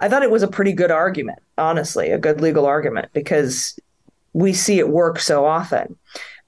[0.00, 3.78] I thought it was a pretty good argument, honestly, a good legal argument, because
[4.32, 5.96] we see it work so often.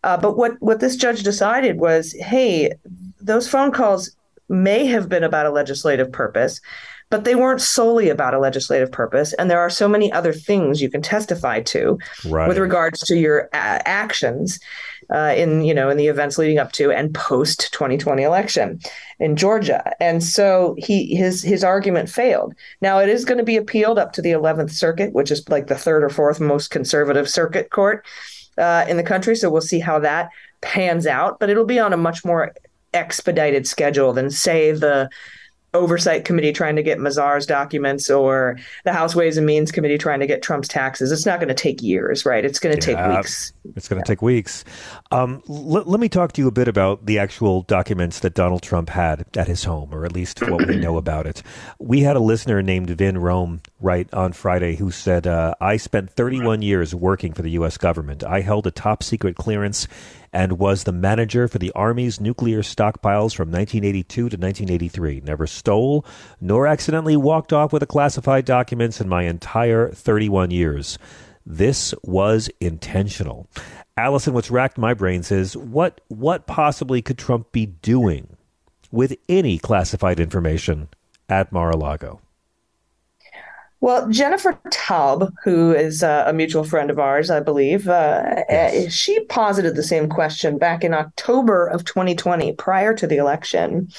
[0.03, 2.73] Uh, but what, what this judge decided was hey,
[3.21, 4.15] those phone calls
[4.49, 6.61] may have been about a legislative purpose
[7.15, 9.33] but they weren't solely about a legislative purpose.
[9.35, 11.97] And there are so many other things you can testify to
[12.29, 12.49] right.
[12.49, 14.59] with regards to your a- actions
[15.15, 18.81] uh, in you know in the events leading up to and post 2020 election
[19.21, 19.93] in Georgia.
[20.01, 22.53] And so he his his argument failed.
[22.81, 25.69] Now it is going to be appealed up to the 11th Circuit, which is like
[25.69, 28.05] the third or fourth most conservative circuit court
[28.59, 29.37] uh, in the country.
[29.37, 30.31] So we'll see how that
[30.63, 31.39] pans out.
[31.39, 32.53] But it'll be on a much more
[32.93, 35.09] expedited schedule than say the
[35.75, 40.21] oversight committee trying to get Mazars' documents or the House Ways and Means committee trying
[40.21, 41.13] to get Trump's taxes.
[41.13, 42.45] It's not going to take years, right?
[42.45, 43.53] It's going to yeah, take weeks.
[43.77, 44.15] It's going to yeah.
[44.15, 44.65] take weeks.
[45.11, 48.63] Um, l- let me talk to you a bit about the actual documents that Donald
[48.63, 51.43] Trump had at his home, or at least what we know about it.
[51.79, 56.11] We had a listener named Vin Rome write on Friday who said, uh, I spent
[56.11, 57.77] 31 years working for the U.S.
[57.77, 58.23] government.
[58.25, 59.89] I held a top secret clearance
[60.35, 65.23] and was the manager for the Army's nuclear stockpiles from 1982 to 1983.
[65.25, 66.05] Never stole
[66.41, 70.99] nor accidentally walked off with the classified documents in my entire 31 years.
[71.47, 73.49] This was intentional.
[73.97, 78.37] Allison, what's racked my brains is what what possibly could Trump be doing
[78.91, 80.89] with any classified information
[81.29, 82.21] at Mar-a-Lago?
[83.85, 88.95] Well, Jennifer Taub, who is uh, a mutual friend of ours, I believe, uh, yes.
[88.95, 93.91] she posited the same question back in October of 2020, prior to the election,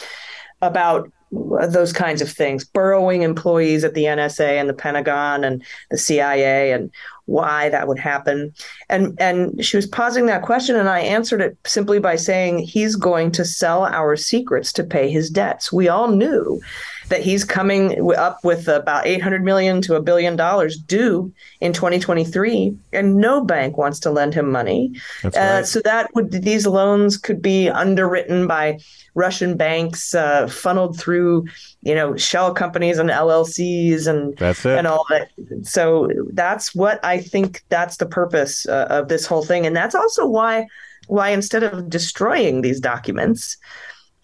[0.60, 6.00] about those kinds of things burrowing employees at the NSA and the Pentagon and the
[6.00, 6.90] CIA and
[7.26, 8.54] why that would happen
[8.88, 12.96] and and she was posing that question and I answered it simply by saying he's
[12.96, 16.62] going to sell our secrets to pay his debts we all knew
[17.10, 21.32] that he's coming up with about 800 million to a billion dollars due
[21.62, 24.92] in 2023 and no bank wants to lend him money
[25.24, 25.66] uh, right.
[25.66, 28.80] so that would these loans could be underwritten by
[29.14, 31.46] russian banks uh, funneled through
[31.82, 34.78] you know shell companies and llcs and that's it.
[34.78, 35.30] and all that
[35.64, 39.96] so that's what i think that's the purpose uh, of this whole thing and that's
[39.96, 40.66] also why
[41.08, 43.58] why instead of destroying these documents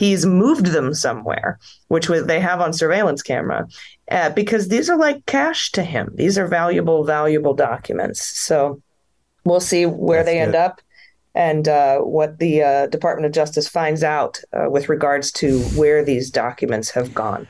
[0.02, 3.68] he's moved them somewhere, which they have on surveillance camera,
[4.10, 6.10] uh, because these are like cash to him.
[6.16, 8.20] These are valuable, valuable documents.
[8.24, 8.82] So
[9.44, 10.42] we'll see where That's they good.
[10.42, 10.82] end up
[11.36, 16.04] and uh, what the uh, Department of Justice finds out uh, with regards to where
[16.04, 17.48] these documents have gone.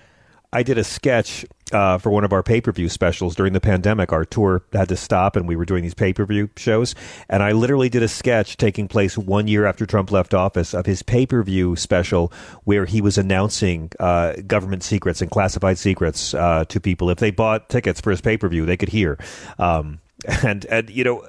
[0.53, 3.61] I did a sketch uh, for one of our pay per view specials during the
[3.61, 4.11] pandemic.
[4.11, 6.93] Our tour had to stop, and we were doing these pay per view shows.
[7.29, 10.85] And I literally did a sketch taking place one year after Trump left office of
[10.85, 12.33] his pay per view special,
[12.65, 17.09] where he was announcing uh, government secrets and classified secrets uh, to people.
[17.09, 19.17] If they bought tickets for his pay per view, they could hear.
[19.57, 19.99] Um,
[20.43, 21.25] and and you know,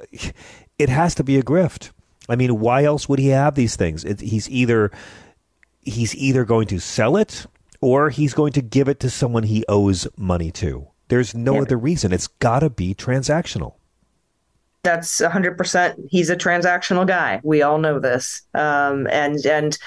[0.79, 1.91] it has to be a grift.
[2.29, 4.05] I mean, why else would he have these things?
[4.05, 4.91] It, he's either
[5.83, 7.47] he's either going to sell it
[7.83, 10.89] or he's going to give it to someone he owes money to.
[11.09, 11.63] There's no yeah.
[11.63, 12.13] other reason.
[12.13, 13.75] It's got to be transactional.
[14.83, 16.07] That's 100%.
[16.09, 17.41] He's a transactional guy.
[17.45, 18.43] We all know this.
[18.55, 19.79] Um, and and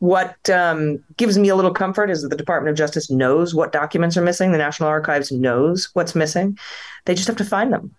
[0.00, 3.70] what um, gives me a little comfort is that the Department of Justice knows what
[3.70, 4.50] documents are missing.
[4.50, 6.58] The National Archives knows what's missing.
[7.04, 7.94] They just have to find them.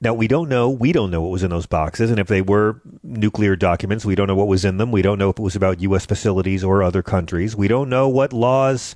[0.00, 0.70] Now we don't know.
[0.70, 4.14] We don't know what was in those boxes, and if they were nuclear documents, we
[4.14, 4.90] don't know what was in them.
[4.90, 6.04] We don't know if it was about U.S.
[6.04, 7.54] facilities or other countries.
[7.54, 8.94] We don't know what laws,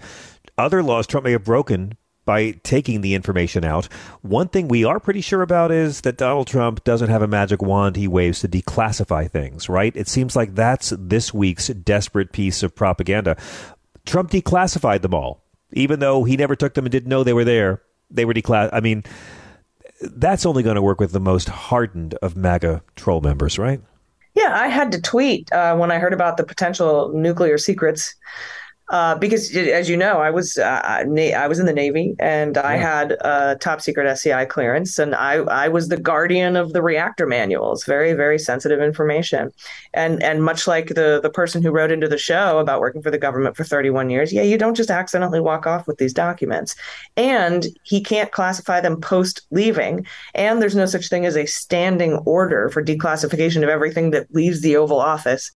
[0.57, 3.87] other laws, Trump may have broken by taking the information out.
[4.21, 7.63] One thing we are pretty sure about is that Donald Trump doesn't have a magic
[7.63, 9.69] wand he waves to declassify things.
[9.69, 9.97] Right?
[9.97, 13.39] It seems like that's this week's desperate piece of propaganda.
[14.05, 15.43] Trump declassified them all,
[15.73, 17.83] even though he never took them and didn't know they were there.
[18.11, 18.71] They were declassified.
[18.73, 19.05] I mean
[20.01, 23.81] that's only going to work with the most hardened of MAGA troll members, right?
[24.35, 28.15] Yeah, I had to tweet uh, when I heard about the potential nuclear secrets
[28.91, 32.77] uh, because as you know, I was uh, I was in the Navy and I
[32.77, 37.27] had a top secret SCI clearance, and I I was the guardian of the reactor
[37.27, 39.53] manuals, very very sensitive information,
[39.93, 43.11] and and much like the the person who wrote into the show about working for
[43.11, 46.75] the government for 31 years, yeah, you don't just accidentally walk off with these documents,
[47.17, 52.15] and he can't classify them post leaving, and there's no such thing as a standing
[52.25, 55.53] order for declassification of everything that leaves the Oval Office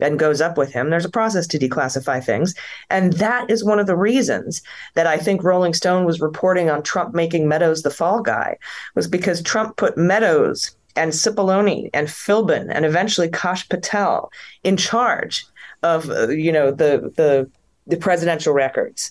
[0.00, 0.90] and goes up with him.
[0.90, 2.54] There's a process to declassify things.
[2.90, 4.62] And that is one of the reasons
[4.94, 8.56] that I think Rolling Stone was reporting on Trump making Meadows the fall guy,
[8.94, 14.30] was because Trump put Meadows and Cipollone and Philbin and eventually Kash Patel
[14.64, 15.46] in charge
[15.82, 17.48] of, uh, you know, the, the,
[17.86, 19.10] the presidential records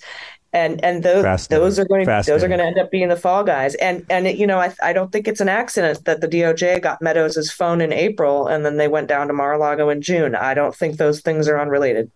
[0.53, 3.15] and and those those are going to those are going to end up being the
[3.15, 3.75] fall guys.
[3.75, 6.81] And and it, you know I, I don't think it's an accident that the DOJ
[6.81, 10.35] got Meadows' phone in April and then they went down to Mar-a-Lago in June.
[10.35, 12.11] I don't think those things are unrelated.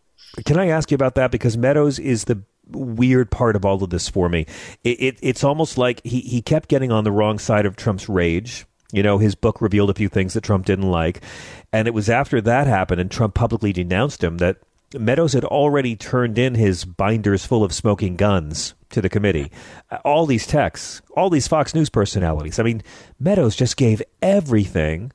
[0.46, 1.30] Can I ask you about that?
[1.32, 4.48] Because Meadows is the weird part of all of this for me.
[4.84, 8.10] It, it it's almost like he he kept getting on the wrong side of Trump's
[8.10, 8.66] rage.
[8.92, 11.24] You know, his book revealed a few things that Trump didn't like.
[11.72, 14.58] And it was after that happened and Trump publicly denounced him that
[14.94, 19.52] Meadows had already turned in his binders full of smoking guns to the committee.
[19.91, 22.60] Uh, all these texts, all these Fox News personalities.
[22.60, 22.82] I mean,
[23.20, 25.12] Meadows just gave everything.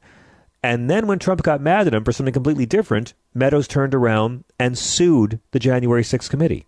[0.63, 4.45] And then when Trump got mad at him for something completely different, Meadows turned around
[4.59, 6.67] and sued the January 6th committee.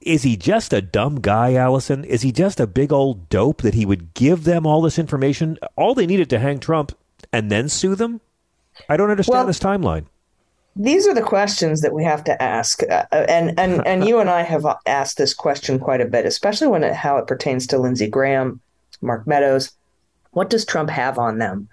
[0.00, 2.04] Is he just a dumb guy, Allison?
[2.04, 5.58] Is he just a big old dope that he would give them all this information,
[5.76, 6.96] all they needed to hang Trump,
[7.32, 8.20] and then sue them?
[8.88, 10.06] I don't understand well, this timeline
[10.76, 14.30] these are the questions that we have to ask uh, and and and you and
[14.30, 17.78] I have asked this question quite a bit especially when it, how it pertains to
[17.78, 18.60] Lindsey Graham
[19.00, 19.72] Mark Meadows.
[20.32, 21.68] What does Trump have on them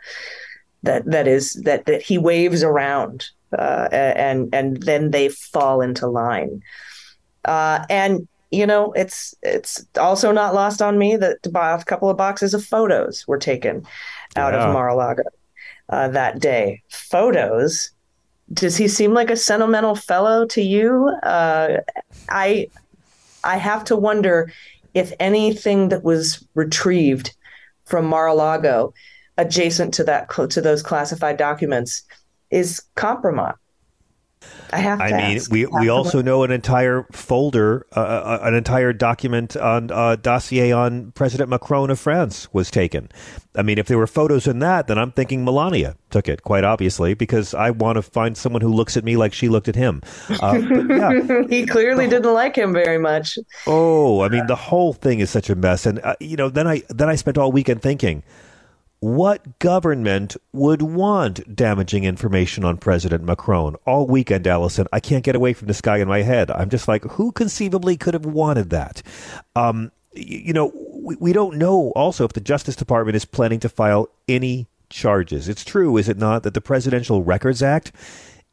[0.83, 6.07] that that is that that he waves around uh, and and then they fall into
[6.07, 6.61] line?
[7.45, 12.17] Uh, and you know it's it's also not lost on me that a couple of
[12.17, 13.85] boxes of photos were taken
[14.35, 14.65] out yeah.
[14.65, 15.23] of Mar-a-Lago
[15.89, 16.81] uh, that day.
[16.89, 17.91] Photos
[18.53, 21.07] does he seem like a sentimental fellow to you?
[21.23, 21.77] Uh,
[22.29, 22.67] I
[23.43, 24.51] I have to wonder
[24.93, 27.35] if anything that was retrieved
[27.85, 28.93] from Mar-a-Lago
[29.37, 32.03] adjacent to that to those classified documents
[32.49, 33.57] is compromised.
[34.71, 34.99] I have.
[34.99, 39.91] I mean, we we also know an entire folder, uh, uh, an entire document on
[39.91, 43.09] uh, dossier on President Macron of France was taken.
[43.55, 46.63] I mean, if there were photos in that, then I'm thinking Melania took it, quite
[46.63, 49.75] obviously, because I want to find someone who looks at me like she looked at
[49.75, 50.01] him.
[50.41, 51.43] Uh, yeah.
[51.49, 53.37] he clearly the, didn't like him very much.
[53.65, 56.67] Oh, I mean, the whole thing is such a mess, and uh, you know, then
[56.67, 58.23] I then I spent all weekend thinking
[59.15, 63.75] what government would want damaging information on President Macron?
[63.85, 66.51] All weekend, Allison, I can't get away from this guy in my head.
[66.51, 69.01] I'm just like, who conceivably could have wanted that?
[69.55, 73.69] Um, you know, we, we don't know also if the Justice Department is planning to
[73.69, 75.47] file any charges.
[75.47, 77.93] It's true, is it not, that the Presidential Records Act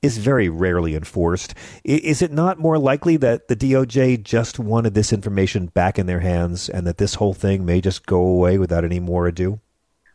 [0.03, 1.55] is very rarely enforced.
[1.83, 6.21] Is it not more likely that the DOJ just wanted this information back in their
[6.21, 9.61] hands and that this whole thing may just go away without any more ado?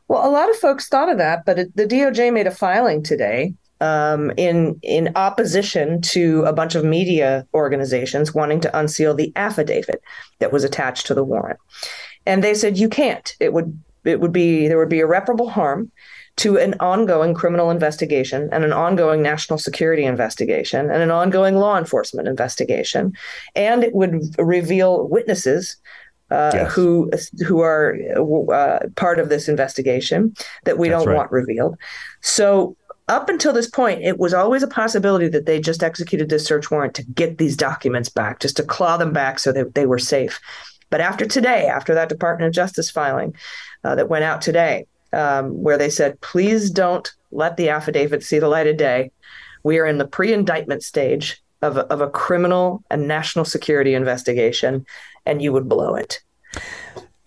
[0.09, 3.03] Well, a lot of folks thought of that, but it, the DOJ made a filing
[3.03, 9.31] today um, in in opposition to a bunch of media organizations wanting to unseal the
[9.35, 10.01] affidavit
[10.39, 11.59] that was attached to the warrant,
[12.25, 13.35] and they said you can't.
[13.39, 15.91] It would it would be there would be irreparable harm
[16.37, 21.77] to an ongoing criminal investigation and an ongoing national security investigation and an ongoing law
[21.77, 23.11] enforcement investigation.
[23.55, 25.75] And it would reveal witnesses
[26.31, 26.73] uh, yes.
[26.73, 27.11] who
[27.45, 27.97] who are
[28.53, 30.33] uh, part of this investigation
[30.65, 31.17] that we That's don't right.
[31.17, 31.77] want revealed.
[32.21, 32.75] So
[33.07, 36.69] up until this point, it was always a possibility that they just executed this search
[36.69, 39.97] warrant to get these documents back, just to claw them back so that they were
[39.97, 40.39] safe.
[40.91, 43.35] But after today, after that Department of Justice filing
[43.83, 48.37] uh, that went out today, um, where they said, please don't let the affidavit see
[48.37, 49.11] the light of day.
[49.63, 53.93] We are in the pre indictment stage of a, of a criminal and national security
[53.93, 54.85] investigation,
[55.25, 56.21] and you would blow it.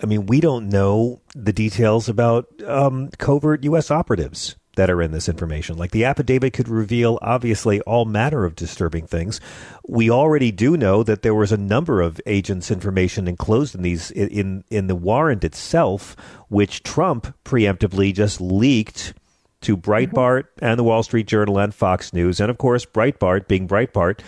[0.03, 3.91] I mean, we don't know the details about um, covert U.S.
[3.91, 5.77] operatives that are in this information.
[5.77, 9.41] Like the affidavit could reveal, obviously, all manner of disturbing things.
[9.87, 14.11] We already do know that there was a number of agents' information enclosed in these
[14.11, 16.17] in in the warrant itself,
[16.49, 19.15] which Trump preemptively just leaked
[19.61, 20.65] to Breitbart mm-hmm.
[20.65, 24.21] and the Wall Street Journal and Fox News, and of course Breitbart, being Breitbart,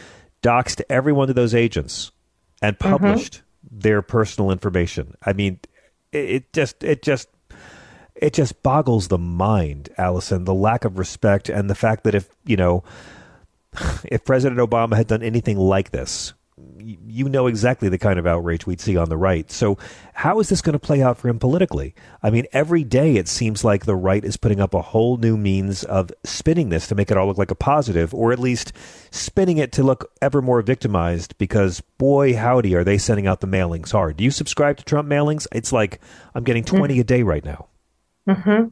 [0.43, 2.13] doxed every one of those agents
[2.63, 2.91] and mm-hmm.
[2.91, 3.44] published mm-hmm.
[3.71, 5.15] Their personal information.
[5.25, 5.61] I mean,
[6.13, 7.29] it just it just
[8.15, 12.29] it just boggles the mind, Allison, the lack of respect and the fact that if,
[12.45, 12.85] you know,
[14.05, 16.33] if President Obama had done anything like this,
[16.79, 19.51] you know exactly the kind of outrage we'd see on the right.
[19.51, 19.79] So,
[20.15, 21.95] how is this going to play out for him politically?
[22.23, 25.37] I mean, every day it seems like the right is putting up a whole new
[25.37, 28.73] means of spinning this to make it all look like a positive, or at least
[29.11, 33.47] spinning it to look ever more victimized because, boy, howdy, are they sending out the
[33.47, 34.17] mailings hard.
[34.17, 35.47] Do you subscribe to Trump mailings?
[35.53, 36.01] It's like
[36.35, 37.69] I'm getting 20 a day right now.
[38.29, 38.69] Mm-hmm.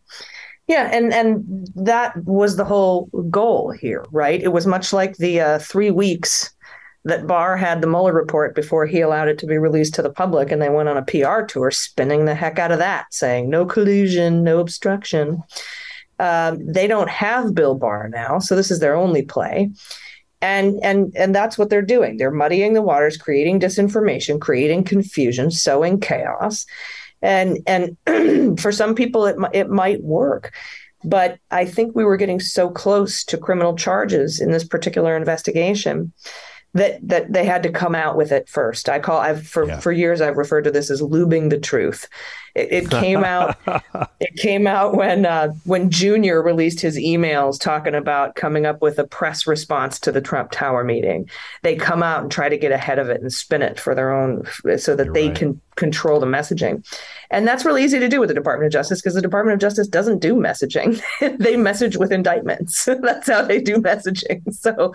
[0.68, 4.40] Yeah, and and that was the whole goal here, right?
[4.40, 6.50] It was much like the uh, three weeks
[7.04, 10.10] that Barr had the Mueller report before he allowed it to be released to the
[10.10, 13.50] public, and they went on a PR tour spinning the heck out of that, saying
[13.50, 15.42] no collusion, no obstruction.
[16.18, 19.70] Um, they don't have Bill Barr now, so this is their only play.
[20.40, 22.16] And and and that's what they're doing.
[22.16, 26.66] They're muddying the waters, creating disinformation, creating confusion, sowing chaos
[27.22, 27.96] and and
[28.60, 30.52] for some people it it might work
[31.04, 36.12] but i think we were getting so close to criminal charges in this particular investigation
[36.74, 38.88] that that they had to come out with it first.
[38.88, 39.80] I call I've for yeah.
[39.80, 42.08] for years I've referred to this as lubing the truth.
[42.54, 43.56] It, it came out
[44.20, 48.98] it came out when uh, when Junior released his emails talking about coming up with
[48.98, 51.28] a press response to the Trump Tower meeting.
[51.62, 54.12] They come out and try to get ahead of it and spin it for their
[54.12, 54.46] own
[54.78, 55.36] so that You're they right.
[55.36, 56.86] can control the messaging.
[57.30, 59.60] And that's really easy to do with the Department of Justice because the Department of
[59.60, 61.02] Justice doesn't do messaging.
[61.38, 62.84] they message with indictments.
[63.02, 64.52] that's how they do messaging.
[64.52, 64.92] So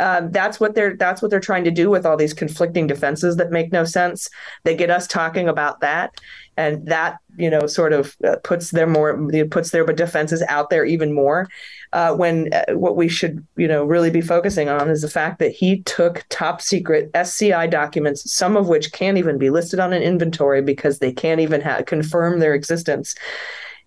[0.00, 3.36] um, that's what they're that's what they're trying to do with all these conflicting defenses
[3.36, 4.28] that make no sense.
[4.64, 6.20] They get us talking about that,
[6.56, 9.16] and that you know sort of uh, puts their more
[9.50, 11.48] puts their defenses out there even more.
[11.92, 15.38] Uh, when uh, what we should you know really be focusing on is the fact
[15.38, 19.92] that he took top secret SCI documents, some of which can't even be listed on
[19.92, 23.14] an inventory because they can't even ha- confirm their existence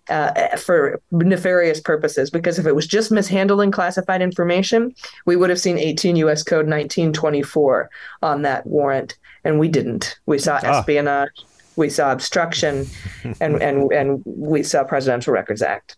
[0.08, 2.30] uh, for nefarious purposes.
[2.30, 4.94] Because if it was just mishandling classified information,
[5.26, 6.42] we would have seen 18 U.S.
[6.42, 7.90] Code 1924
[8.22, 10.18] on that warrant, and we didn't.
[10.26, 10.78] We saw ah.
[10.78, 11.44] espionage,
[11.76, 12.86] we saw obstruction,
[13.40, 15.96] and and and we saw Presidential Records Act.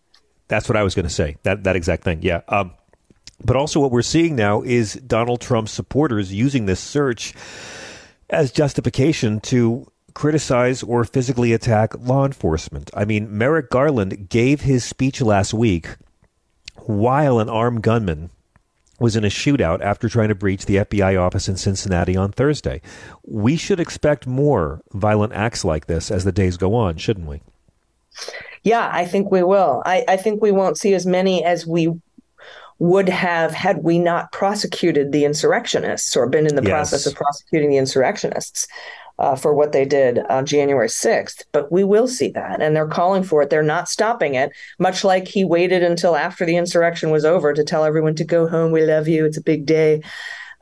[0.48, 1.36] That's what I was going to say.
[1.44, 2.20] That that exact thing.
[2.22, 2.40] Yeah.
[2.48, 2.72] Um,
[3.44, 7.32] but also, what we're seeing now is Donald Trump's supporters using this search
[8.28, 9.90] as justification to
[10.20, 12.90] criticize or physically attack law enforcement.
[12.92, 15.96] I mean, Merrick Garland gave his speech last week
[16.76, 18.28] while an armed gunman
[18.98, 22.82] was in a shootout after trying to breach the FBI office in Cincinnati on Thursday.
[23.26, 27.40] We should expect more violent acts like this as the days go on, shouldn't we?
[28.62, 29.82] Yeah, I think we will.
[29.86, 31.98] I, I think we won't see as many as we
[32.80, 36.70] would have had we not prosecuted the insurrectionists or been in the yes.
[36.70, 38.66] process of prosecuting the insurrectionists
[39.18, 41.44] uh, for what they did on January 6th.
[41.52, 42.62] But we will see that.
[42.62, 43.50] And they're calling for it.
[43.50, 47.62] They're not stopping it, much like he waited until after the insurrection was over to
[47.62, 48.72] tell everyone to go home.
[48.72, 49.26] We love you.
[49.26, 50.02] It's a big day.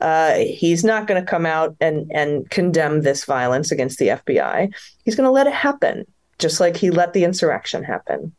[0.01, 4.73] Uh, he's not going to come out and, and condemn this violence against the FBI.
[5.05, 6.05] He's going to let it happen,
[6.37, 8.33] just like he let the insurrection happen.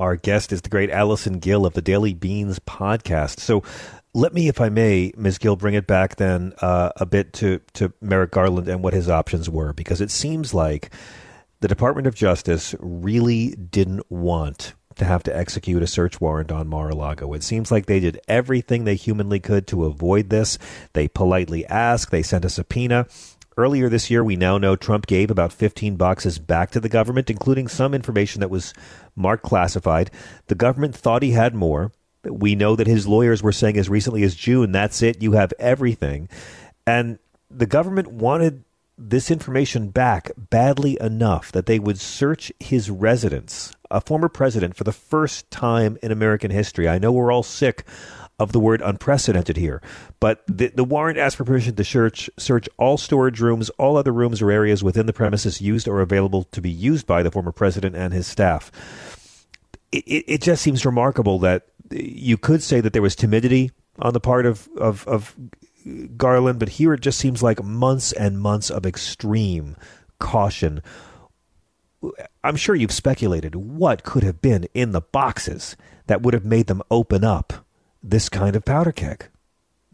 [0.00, 3.38] Our guest is the great Allison Gill of the Daily Beans podcast.
[3.38, 3.62] So,
[4.14, 5.38] let me, if I may, Ms.
[5.38, 9.08] Gill, bring it back then uh, a bit to, to Merrick Garland and what his
[9.08, 10.90] options were, because it seems like
[11.60, 16.66] the Department of Justice really didn't want to have to execute a search warrant on
[16.66, 17.32] Mar-a-Lago.
[17.34, 20.58] It seems like they did everything they humanly could to avoid this.
[20.94, 23.06] They politely asked, they sent a subpoena.
[23.60, 27.28] Earlier this year, we now know Trump gave about 15 boxes back to the government,
[27.28, 28.72] including some information that was
[29.14, 30.10] marked classified.
[30.46, 31.92] The government thought he had more.
[32.24, 35.52] We know that his lawyers were saying as recently as June, that's it, you have
[35.58, 36.30] everything.
[36.86, 37.18] And
[37.50, 38.64] the government wanted
[38.96, 44.84] this information back badly enough that they would search his residence, a former president, for
[44.84, 46.88] the first time in American history.
[46.88, 47.84] I know we're all sick
[48.40, 49.82] of the word unprecedented here,
[50.18, 54.12] but the, the warrant asked for permission to search, search all storage rooms, all other
[54.12, 57.52] rooms or areas within the premises used or available to be used by the former
[57.52, 58.72] president and his staff.
[59.92, 64.14] It, it, it just seems remarkable that you could say that there was timidity on
[64.14, 65.36] the part of, of, of
[66.16, 69.76] Garland, but here it just seems like months and months of extreme
[70.18, 70.82] caution.
[72.42, 75.76] I'm sure you've speculated what could have been in the boxes
[76.06, 77.66] that would have made them open up
[78.02, 79.28] this kind of powder keg.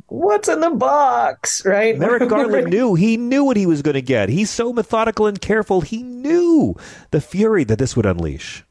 [0.09, 1.99] What's in the box, right?
[1.99, 2.95] Merrick Garland knew.
[2.95, 4.29] He knew what he was going to get.
[4.29, 5.81] He's so methodical and careful.
[5.81, 6.77] He knew
[7.11, 8.65] the fury that this would unleash.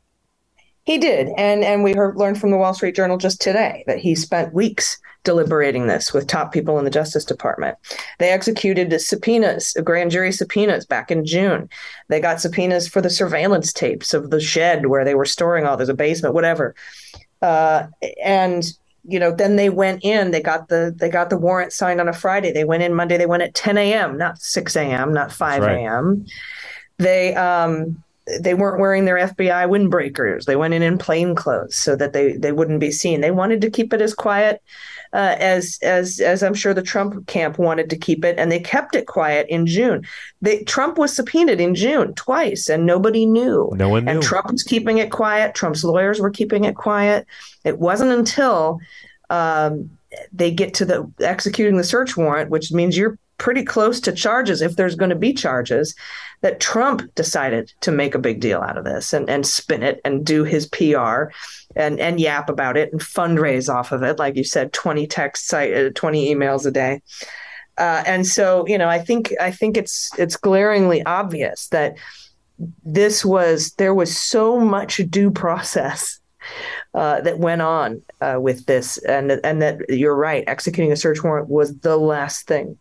[0.84, 3.98] He did, and and we heard, learned from the Wall Street Journal just today that
[3.98, 7.76] he spent weeks deliberating this with top people in the Justice Department.
[8.20, 11.68] They executed subpoenas, grand jury subpoenas back in June.
[12.08, 15.76] They got subpoenas for the surveillance tapes of the shed where they were storing all.
[15.76, 16.76] There's a basement, whatever,
[17.42, 17.88] uh,
[18.24, 18.72] and
[19.08, 22.08] you know then they went in they got the they got the warrant signed on
[22.08, 25.32] a friday they went in monday they went at 10 a.m not 6 a.m not
[25.32, 26.30] 5 a.m right.
[26.98, 28.04] they um
[28.42, 30.46] they weren't wearing their FBI windbreakers.
[30.46, 33.22] They went in in plain clothes so that they they wouldn't be seen.
[33.22, 34.62] They wanted to keep it as quiet
[35.16, 38.60] uh, as as as I'm sure the Trump camp wanted to keep it, and they
[38.60, 40.06] kept it quiet in June.
[40.42, 43.72] They, Trump was subpoenaed in June twice, and nobody knew.
[43.76, 44.12] No one knew.
[44.12, 45.56] And Trump was keeping it quiet.
[45.56, 47.26] Trump's lawyers were keeping it quiet.
[47.64, 48.80] It wasn't until
[49.30, 49.90] um,
[50.34, 54.62] they get to the executing the search warrant, which means you're pretty close to charges
[54.62, 55.96] if there's going to be charges
[56.42, 60.02] that Trump decided to make a big deal out of this and, and spin it
[60.04, 61.26] and do his PR
[61.76, 64.20] and, and yap about it and fundraise off of it.
[64.20, 67.02] Like you said, 20 texts, uh, 20 emails a day.
[67.78, 71.98] Uh, and so, you know, I think I think it's it's glaringly obvious that
[72.86, 76.22] this was there was so much due process
[76.94, 81.22] uh, that went on uh, with this, and and that you're right, executing a search
[81.22, 82.78] warrant was the last thing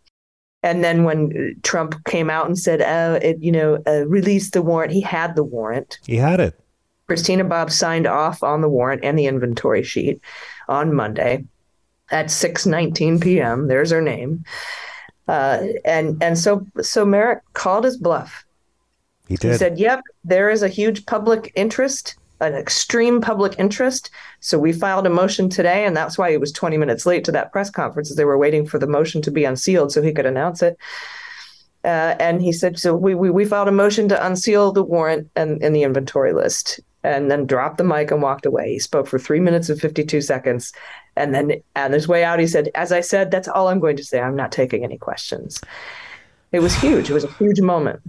[0.65, 4.63] and then when Trump came out and said, uh, it, you know, uh, release the
[4.63, 5.99] warrant, he had the warrant.
[6.07, 6.59] He had it.
[7.07, 10.21] Christina Bobb signed off on the warrant and the inventory sheet
[10.67, 11.45] on Monday
[12.11, 13.67] at 6:19 p.m.
[13.67, 14.43] There's her name.
[15.27, 18.45] Uh, and and so so Merrick called his bluff.
[19.27, 19.53] He did.
[19.53, 24.09] He said, "Yep, there is a huge public interest an extreme public interest.
[24.39, 27.31] So we filed a motion today, and that's why he was 20 minutes late to
[27.31, 28.11] that press conference.
[28.11, 30.77] As they were waiting for the motion to be unsealed so he could announce it.
[31.83, 35.29] Uh, and he said, so we, we, we filed a motion to unseal the warrant
[35.35, 38.73] and, and the inventory list, and then dropped the mic and walked away.
[38.73, 40.73] He spoke for three minutes and 52 seconds.
[41.15, 43.97] And then on his way out, he said, as I said, that's all I'm going
[43.97, 44.19] to say.
[44.19, 45.61] I'm not taking any questions.
[46.51, 47.09] It was huge.
[47.09, 48.01] It was a huge moment.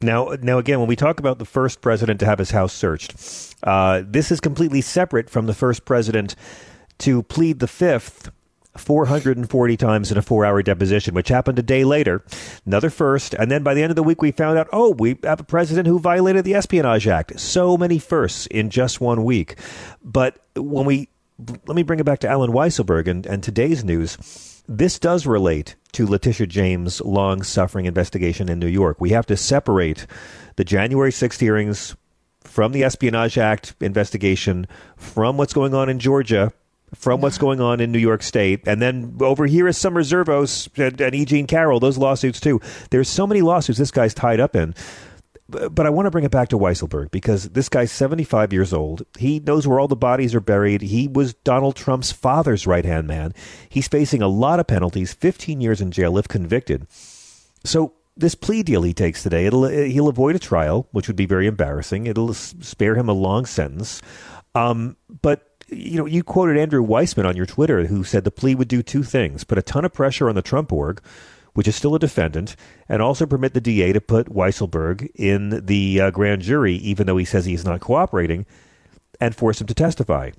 [0.00, 3.14] Now, now again, when we talk about the first president to have his house searched,
[3.62, 6.36] uh, this is completely separate from the first president
[6.98, 8.30] to plead the fifth
[8.78, 12.24] 440 times in a four hour deposition, which happened a day later.
[12.66, 13.34] Another first.
[13.34, 15.44] And then by the end of the week, we found out, oh, we have a
[15.44, 17.38] president who violated the Espionage Act.
[17.38, 19.58] So many firsts in just one week.
[20.02, 21.08] But when we,
[21.66, 24.16] let me bring it back to Allen Weisselberg and, and today's news.
[24.70, 29.00] This does relate to Letitia James' long suffering investigation in New York.
[29.00, 30.06] We have to separate
[30.56, 31.96] the January 6th hearings
[32.44, 34.66] from the Espionage Act investigation,
[34.96, 36.52] from what's going on in Georgia,
[36.94, 40.68] from what's going on in New York State, and then over here is Summer Zervos
[40.76, 41.24] and, and E.
[41.24, 42.60] Jean Carroll, those lawsuits too.
[42.90, 44.74] There's so many lawsuits this guy's tied up in
[45.48, 49.04] but I want to bring it back to Weisselberg because this guy's 75 years old.
[49.18, 50.82] He knows where all the bodies are buried.
[50.82, 53.32] He was Donald Trump's father's right hand man.
[53.68, 56.86] He's facing a lot of penalties, 15 years in jail if convicted.
[57.64, 61.24] So, this plea deal he takes today, it'll, he'll avoid a trial, which would be
[61.24, 62.08] very embarrassing.
[62.08, 64.02] It'll spare him a long sentence.
[64.56, 68.54] Um, but you know, you quoted Andrew Weissmann on your Twitter, who said the plea
[68.54, 71.02] would do two things: put a ton of pressure on the Trump org,
[71.54, 72.56] which is still a defendant,
[72.88, 77.16] and also permit the DA to put Weisselberg in the uh, grand jury, even though
[77.16, 78.46] he says he's not cooperating.
[79.20, 80.30] and force him to testify.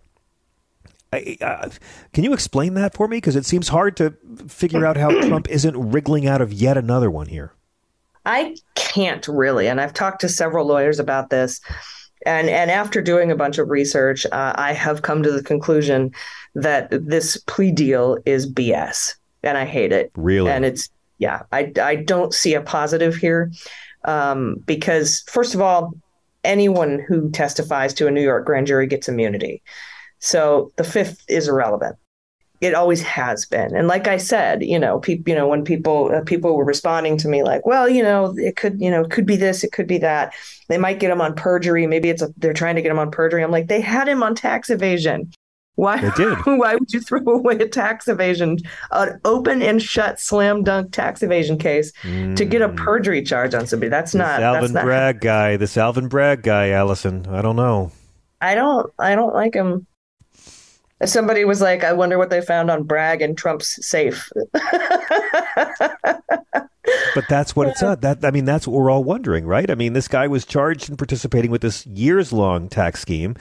[1.12, 1.70] I, uh,
[2.14, 3.18] can you explain that for me?
[3.18, 4.14] Because it seems hard to
[4.48, 7.54] figure out how Trump isn't wriggling out of yet another one here.
[8.26, 11.62] I can't really, and I've talked to several lawyers about this.
[12.26, 16.12] And and after doing a bunch of research, uh, I have come to the conclusion
[16.56, 20.12] that this plea deal is BS, and I hate it.
[20.16, 23.52] Really, and it's yeah, I I don't see a positive here,
[24.06, 25.94] um, because first of all,
[26.44, 29.62] anyone who testifies to a New York grand jury gets immunity.
[30.20, 31.96] So the fifth is irrelevant.
[32.62, 33.74] It always has been.
[33.74, 37.18] And like I said, you know, people, you know, when people uh, people were responding
[37.20, 39.72] to me like, well, you know, it could, you know, it could be this, it
[39.72, 40.34] could be that.
[40.68, 41.88] They might get him on perjury.
[41.88, 43.44] Maybe it's a, they're trying to get him on perjury.
[43.44, 45.32] I'm like, they had him on tax evasion.
[45.80, 46.02] Why?
[46.02, 46.38] They did.
[46.46, 48.58] why would you throw away a tax evasion,
[48.92, 52.36] an open and shut slam dunk tax evasion case mm.
[52.36, 52.76] to get a mm.
[52.76, 53.90] perjury charge on somebody?
[53.90, 55.56] That's this not Alvin that's not, Bragg guy.
[55.56, 57.26] This Alvin Bragg guy, Allison.
[57.28, 57.94] I don't know.
[58.42, 58.92] I don't.
[59.00, 59.88] I don't like him.
[61.06, 64.30] Somebody was like, I wonder what they found on Bragg and Trump's safe.
[67.16, 68.02] but that's what it's at.
[68.02, 69.70] That I mean, that's what we're all wondering, right?
[69.72, 73.36] I mean, this guy was charged in participating with this years long tax scheme,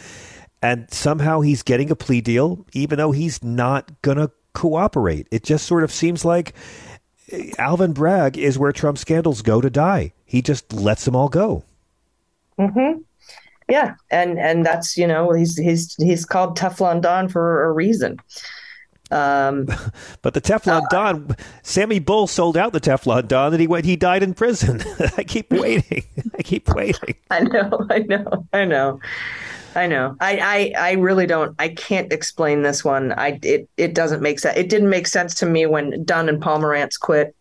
[0.62, 5.26] and somehow he's getting a plea deal, even though he's not gonna cooperate.
[5.32, 6.54] It just sort of seems like
[7.32, 10.12] eh, Alvin Bragg is where Trump scandals go to die.
[10.24, 11.64] He just lets them all go.
[12.56, 13.00] Mm-hmm
[13.68, 18.18] yeah and and that's you know he's he's he's called teflon don for a reason
[19.10, 19.66] um,
[20.22, 23.84] but the Teflon uh, Don, Sammy Bull sold out the Teflon Don, and he went.
[23.84, 24.82] He died in prison.
[25.16, 26.04] I keep waiting.
[26.38, 27.14] I keep waiting.
[27.30, 27.86] I know.
[27.90, 28.46] I know.
[28.52, 29.00] I know.
[29.74, 30.16] I know.
[30.20, 31.54] I, I I really don't.
[31.58, 33.12] I can't explain this one.
[33.12, 34.56] I it it doesn't make sense.
[34.56, 37.34] It didn't make sense to me when Dunne and Pomerantz quit,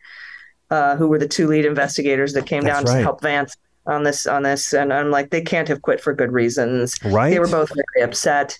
[0.70, 3.00] uh, who were the two lead investigators that came That's down right.
[3.00, 3.56] to help Vance
[3.88, 6.96] on this on this and I'm like they can't have quit for good reasons.
[7.04, 7.30] Right.
[7.30, 8.58] They were both very upset.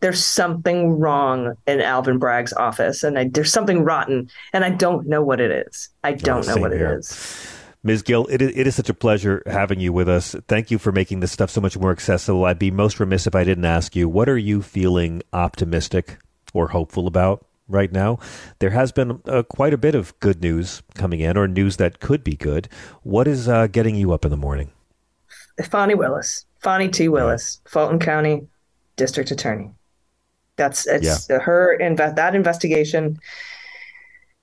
[0.00, 5.06] There's something wrong in Alvin Bragg's office and I, there's something rotten and I don't
[5.06, 5.88] know what it is.
[6.02, 6.94] I don't oh, know what here.
[6.94, 7.58] it is.
[7.84, 8.02] Ms.
[8.02, 10.36] Gill, it is, it is such a pleasure having you with us.
[10.46, 12.44] Thank you for making this stuff so much more accessible.
[12.44, 16.18] I'd be most remiss if I didn't ask you, what are you feeling optimistic
[16.54, 17.44] or hopeful about?
[17.72, 18.18] Right now.
[18.58, 22.00] There has been uh, quite a bit of good news coming in, or news that
[22.00, 22.68] could be good.
[23.02, 24.70] What is uh, getting you up in the morning?
[25.64, 27.08] Fani Willis, Fani T.
[27.08, 27.70] Willis, yeah.
[27.70, 28.46] Fulton County
[28.96, 29.70] District Attorney.
[30.56, 31.38] That's it's yeah.
[31.38, 33.18] her inve- that investigation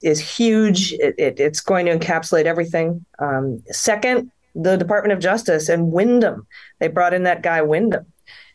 [0.01, 0.93] is huge.
[0.93, 3.05] It, it, it's going to encapsulate everything.
[3.19, 6.47] Um, second, the Department of Justice and Windom.
[6.79, 8.05] They brought in that guy Windom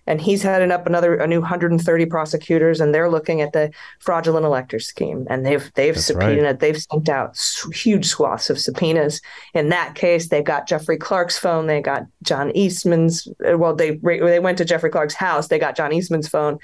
[0.07, 4.45] and he's heading up another a new 130 prosecutors and they're looking at the fraudulent
[4.45, 5.27] elector scheme.
[5.31, 6.61] And they've they've That's subpoenaed right.
[6.61, 7.39] they've sent out
[7.73, 9.21] huge swaths of subpoenas.
[9.55, 13.97] In that case they got jeffrey clark's phone they got john eastman's uh, well they
[13.97, 16.59] they went to jeffrey clark's house they got john eastman's phone.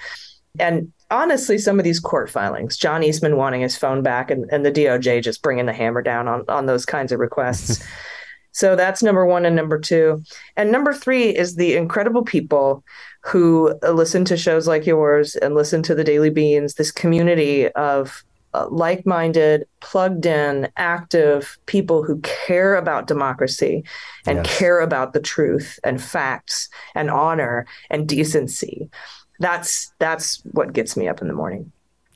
[0.59, 4.64] And honestly some of these court filings john eastman wanting his phone back and, and
[4.64, 7.84] the doj just bringing the hammer down on on those kinds of requests
[8.53, 10.22] So that's number one and number two.
[10.57, 12.84] And number three is the incredible people
[13.22, 18.24] who listen to shows like yours and listen to the Daily Beans, this community of
[18.53, 23.84] uh, like minded, plugged in, active people who care about democracy
[24.26, 24.59] and yes.
[24.59, 28.90] care about the truth and facts and honor and decency.
[29.38, 31.70] That's that's what gets me up in the morning.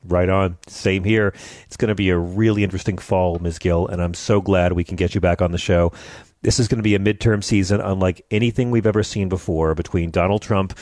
[0.06, 0.58] Right on.
[0.66, 1.34] Same here.
[1.66, 3.58] It's going to be a really interesting fall, Ms.
[3.58, 5.92] Gill, and I'm so glad we can get you back on the show.
[6.42, 10.10] This is going to be a midterm season unlike anything we've ever seen before between
[10.10, 10.78] Donald Trump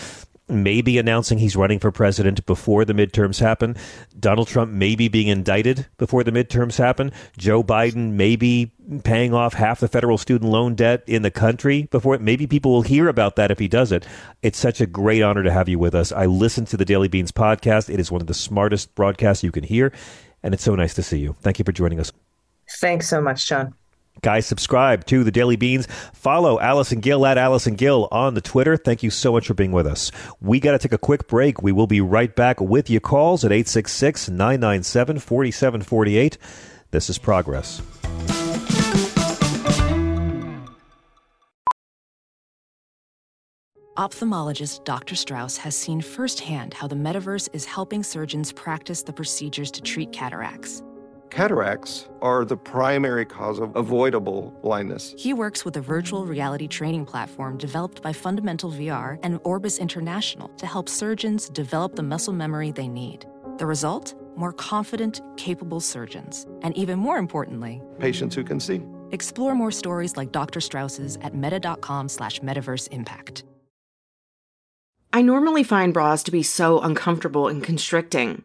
[0.52, 3.76] maybe announcing he's running for president before the midterms happen.
[4.18, 7.12] Donald Trump maybe being indicted before the midterms happen.
[7.36, 8.72] Joe Biden maybe
[9.04, 12.20] paying off half the federal student loan debt in the country before it.
[12.20, 14.06] maybe people will hear about that if he does it.
[14.42, 16.12] It's such a great honor to have you with us.
[16.12, 17.92] I listen to the Daily Beans podcast.
[17.92, 19.92] It is one of the smartest broadcasts you can hear,
[20.42, 21.36] and it's so nice to see you.
[21.40, 22.12] Thank you for joining us.
[22.80, 23.74] Thanks so much, John.
[24.22, 25.88] Guys, subscribe to the Daily Beans.
[26.12, 28.76] Follow Allison Gill at Allison Gill on the Twitter.
[28.76, 30.12] Thank you so much for being with us.
[30.40, 31.60] We got to take a quick break.
[31.60, 36.38] We will be right back with your calls at 866 997 4748.
[36.92, 37.82] This is Progress.
[43.96, 45.16] Ophthalmologist Dr.
[45.16, 50.12] Strauss has seen firsthand how the metaverse is helping surgeons practice the procedures to treat
[50.12, 50.80] cataracts
[51.32, 55.14] Cataracts are the primary cause of avoidable blindness.
[55.16, 60.48] He works with a virtual reality training platform developed by Fundamental VR and Orbis International
[60.58, 63.24] to help surgeons develop the muscle memory they need.
[63.56, 64.14] The result?
[64.36, 66.46] More confident, capable surgeons.
[66.60, 68.82] And even more importantly, patients who can see.
[69.10, 70.60] Explore more stories like Dr.
[70.60, 73.44] Strauss's at meta.com slash metaverse impact.
[75.14, 78.44] I normally find bras to be so uncomfortable and constricting.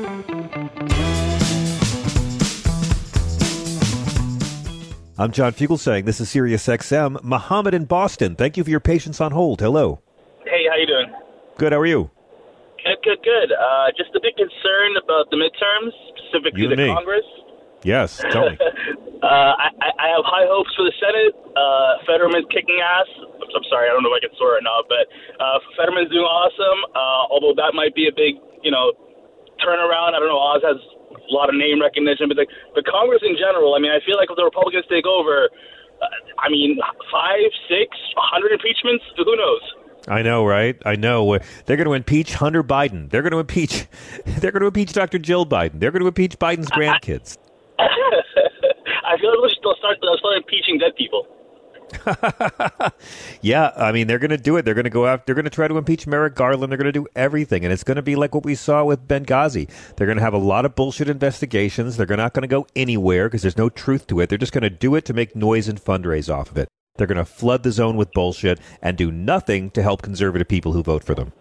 [5.31, 6.03] John Fugelsang.
[6.05, 7.23] This is Sirius XM.
[7.23, 8.35] Mohammad in Boston.
[8.35, 9.61] Thank you for your patience on hold.
[9.61, 10.01] Hello.
[10.43, 11.13] Hey, how you doing?
[11.57, 11.71] Good.
[11.71, 12.11] How are you?
[12.83, 13.53] Good, good, good.
[13.53, 16.87] Uh, just a bit concerned about the midterms, specifically You the me.
[16.87, 17.23] Congress.
[17.83, 18.17] Yes.
[18.31, 18.57] Tell me.
[19.23, 21.31] uh, I, I I have high hopes for the Senate.
[21.55, 23.07] Uh, Fetterman's kicking ass.
[23.23, 25.07] I'm, I'm sorry, I don't know if I can swear or not, but
[25.39, 26.83] uh, Fetterman's doing awesome.
[26.91, 28.91] Uh, although that might be a big, you know,
[29.59, 30.15] turnaround.
[30.15, 30.39] I don't know.
[30.39, 30.79] Oz has
[31.11, 33.75] a lot of name recognition, but the, the Congress in general.
[33.75, 35.49] I mean, I feel like if the Republicans take over,
[36.01, 36.05] uh,
[36.39, 36.79] I mean,
[37.11, 39.03] five, six, a hundred impeachments.
[39.17, 39.63] Who knows?
[40.07, 40.75] I know, right?
[40.85, 41.37] I know.
[41.65, 43.09] They're going to impeach Hunter Biden.
[43.09, 43.85] They're going to impeach.
[44.25, 45.19] They're going to impeach Dr.
[45.19, 45.79] Jill Biden.
[45.79, 47.37] They're going to impeach Biden's grandkids.
[47.79, 51.27] I feel like they'll start, they'll start impeaching dead people.
[53.41, 54.63] Yeah, I mean they're going to do it.
[54.63, 55.25] They're going to go out.
[55.25, 56.71] They're going to try to impeach Merrick Garland.
[56.71, 59.07] They're going to do everything, and it's going to be like what we saw with
[59.07, 59.69] Benghazi.
[59.95, 61.97] They're going to have a lot of bullshit investigations.
[61.97, 64.29] They're not going to go anywhere because there's no truth to it.
[64.29, 66.67] They're just going to do it to make noise and fundraise off of it.
[66.97, 70.73] They're going to flood the zone with bullshit and do nothing to help conservative people
[70.73, 71.31] who vote for them.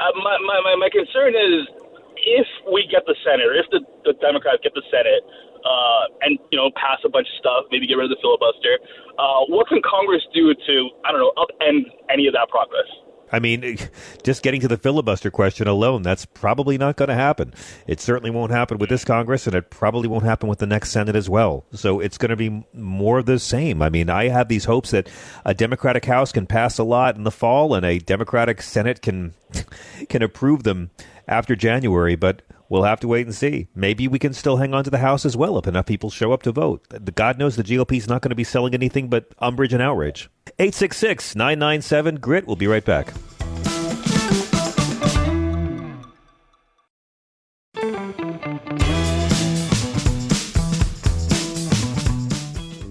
[0.00, 1.68] Uh, my, my, my, my concern is
[2.16, 5.22] if we get the Senate, if the, the Democrats get the Senate,
[5.66, 8.78] uh, and you know pass a bunch of stuff, maybe get rid of the filibuster,
[9.18, 12.86] uh, what can Congress do to I don't know upend any of that progress?
[13.32, 13.76] I mean,
[14.22, 17.52] just getting to the filibuster question alone, that's probably not going to happen.
[17.86, 20.90] It certainly won't happen with this Congress, and it probably won't happen with the next
[20.90, 21.64] Senate as well.
[21.72, 23.82] So it's going to be more of the same.
[23.82, 25.08] I mean, I have these hopes that
[25.44, 29.34] a Democratic House can pass a lot in the fall, and a Democratic Senate can
[30.08, 30.90] can approve them
[31.28, 32.16] after January.
[32.16, 33.68] But we'll have to wait and see.
[33.74, 36.32] Maybe we can still hang on to the House as well if enough people show
[36.32, 36.86] up to vote.
[37.14, 40.28] God knows the GOP is not going to be selling anything but umbrage and outrage.
[40.58, 42.46] 866 997 Grit.
[42.46, 43.12] We'll be right back.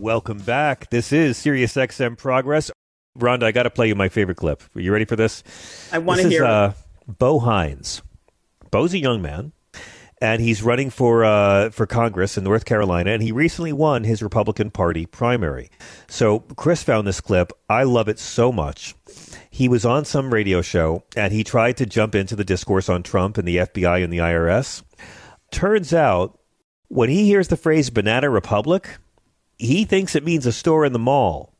[0.06, 0.92] Welcome back.
[0.92, 2.70] This is Sirius XM Progress.
[3.18, 4.62] Rhonda, I got to play you my favorite clip.
[4.76, 5.42] Are you ready for this?
[5.92, 6.50] I This is, hear it.
[6.50, 6.74] Uh,
[7.08, 8.04] Bo Hines.
[8.76, 9.54] Bo's a young man,
[10.20, 14.22] and he's running for uh, for Congress in North Carolina, and he recently won his
[14.22, 15.70] Republican Party primary.
[16.10, 17.54] So Chris found this clip.
[17.70, 18.94] I love it so much.
[19.50, 23.02] He was on some radio show, and he tried to jump into the discourse on
[23.02, 24.84] Trump and the FBI and the IRS.
[25.52, 26.38] Turns out,
[26.90, 28.98] when he hears the phrase "banana republic,"
[29.58, 31.54] he thinks it means a store in the mall.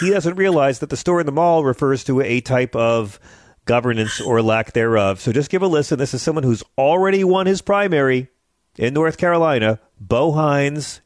[0.00, 3.20] He doesn't realize that the store in the mall refers to a type of
[3.64, 5.20] governance or lack thereof.
[5.20, 5.98] So just give a listen.
[5.98, 8.28] This is someone who's already won his primary
[8.76, 9.80] in North Carolina.
[10.00, 11.00] Bo Hines,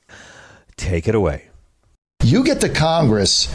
[0.76, 1.50] take it away.
[2.22, 3.48] You get to Congress.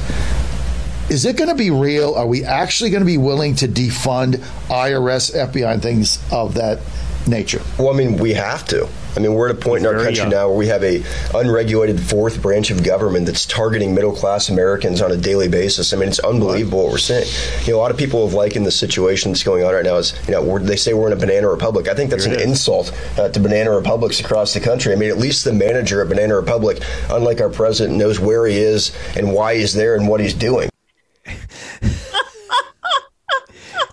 [1.09, 2.13] Is it going to be real?
[2.13, 4.35] Are we actually going to be willing to defund
[4.69, 6.79] IRS, FBI, and things of that
[7.27, 7.61] nature?
[7.77, 8.87] Well, I mean, we have to.
[9.15, 10.29] I mean, we're at a point in our country young.
[10.29, 11.03] now where we have a
[11.35, 15.93] unregulated fourth branch of government that's targeting middle class Americans on a daily basis.
[15.93, 17.25] I mean, it's unbelievable what we're seeing.
[17.65, 19.97] You know, a lot of people have likened the situation that's going on right now
[19.97, 21.89] as you know, they say we're in a banana republic.
[21.89, 24.93] I think that's Here an insult uh, to banana republics across the country.
[24.93, 28.57] I mean, at least the manager at Banana Republic, unlike our president, knows where he
[28.57, 30.69] is and why he's there and what he's doing.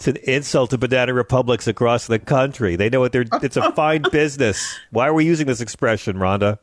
[0.08, 2.74] An insult to banana republics across the country.
[2.76, 3.26] They know what they're.
[3.42, 4.76] It's a fine business.
[4.90, 6.58] Why are we using this expression, Rhonda?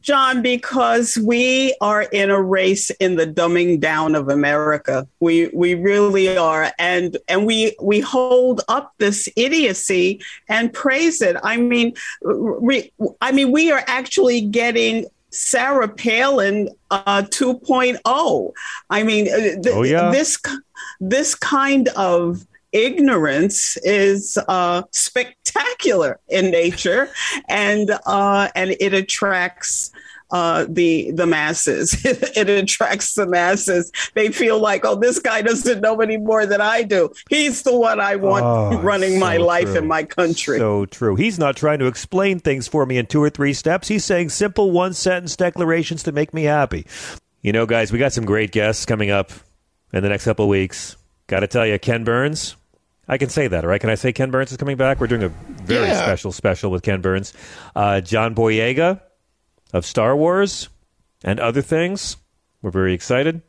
[0.00, 5.08] John, because we are in a race in the dumbing down of America.
[5.20, 10.20] We we really are, and and we we hold up this idiocy
[10.50, 11.36] and praise it.
[11.42, 18.52] I mean, re, I mean, we are actually getting Sarah Palin uh, 2.0.
[18.90, 20.10] I mean, uh, th- Oh, yeah.
[20.10, 20.38] this
[21.00, 27.08] this kind of ignorance is uh, spectacular in nature,
[27.48, 29.90] and uh, and it attracts
[30.30, 32.04] uh, the the masses.
[32.04, 33.92] it attracts the masses.
[34.14, 37.12] They feel like, oh, this guy doesn't know any more than I do.
[37.30, 39.78] He's the one I want oh, running so my life true.
[39.78, 40.58] in my country.
[40.58, 41.14] So true.
[41.14, 43.88] He's not trying to explain things for me in two or three steps.
[43.88, 46.86] He's saying simple one sentence declarations to make me happy.
[47.40, 49.30] You know, guys, we got some great guests coming up
[49.92, 50.96] in the next couple of weeks.
[51.26, 52.56] Got to tell you, Ken Burns.
[53.08, 53.80] I can say that, right?
[53.80, 55.00] Can I say Ken Burns is coming back?
[55.00, 56.02] We're doing a very yeah.
[56.02, 57.32] special special with Ken Burns.
[57.74, 59.00] Uh, John Boyega
[59.72, 60.68] of Star Wars
[61.22, 62.16] and other things.
[62.62, 63.42] We're very excited.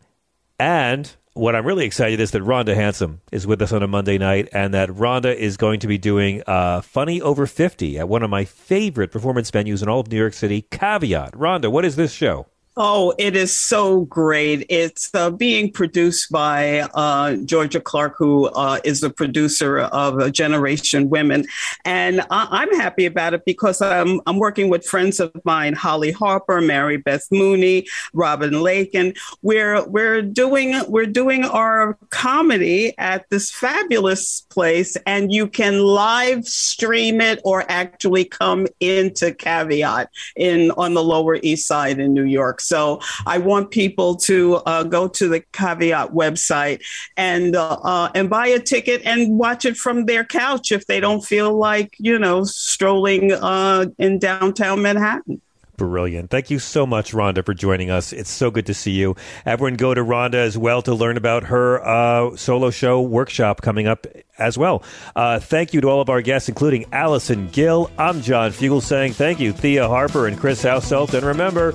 [0.60, 4.18] And what I'm really excited is that Rhonda Hansome is with us on a Monday
[4.18, 8.24] night, and that Rhonda is going to be doing uh, Funny Over 50 at one
[8.24, 11.34] of my favorite performance venues in all of New York City, Caveat.
[11.34, 12.48] Rhonda, what is this show?
[12.78, 14.66] Oh, it is so great.
[14.68, 21.10] It's uh, being produced by uh, Georgia Clark, who uh, is the producer of Generation
[21.10, 21.46] Women.
[21.86, 26.12] And I- am happy about it because I'm, I'm working with friends of mine, Holly
[26.12, 33.30] Harper, Mary Beth Mooney, Robin Lake, and we're, we're, doing, we're doing our comedy at
[33.30, 34.98] this fabulous place.
[35.06, 41.40] And you can live stream it or actually come into Caveat in on the Lower
[41.42, 42.60] East Side in New York.
[42.66, 46.82] So I want people to uh, go to the Caveat website
[47.18, 51.00] and uh, uh, and buy a ticket and watch it from their couch if they
[51.00, 55.42] don't feel like you know strolling uh, in downtown Manhattan.
[55.78, 56.30] Brilliant.
[56.30, 58.14] Thank you so much, Rhonda, for joining us.
[58.14, 59.16] It's so good to see you.
[59.46, 63.86] Everyone go to Rhonda as well to learn about her uh, solo show workshop coming
[63.88, 64.08] up
[64.38, 64.84] as well.
[65.16, 67.92] Uh, thank you to all of our guests, including Allison Gill.
[67.98, 71.14] I'm John Fugelsang thank you, Thea Harper and Chris Hauselt.
[71.14, 71.74] And remember,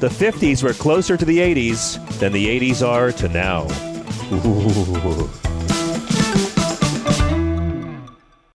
[0.00, 3.66] the 50s were closer to the 80s than the 80s are to now.
[4.32, 5.55] Ooh.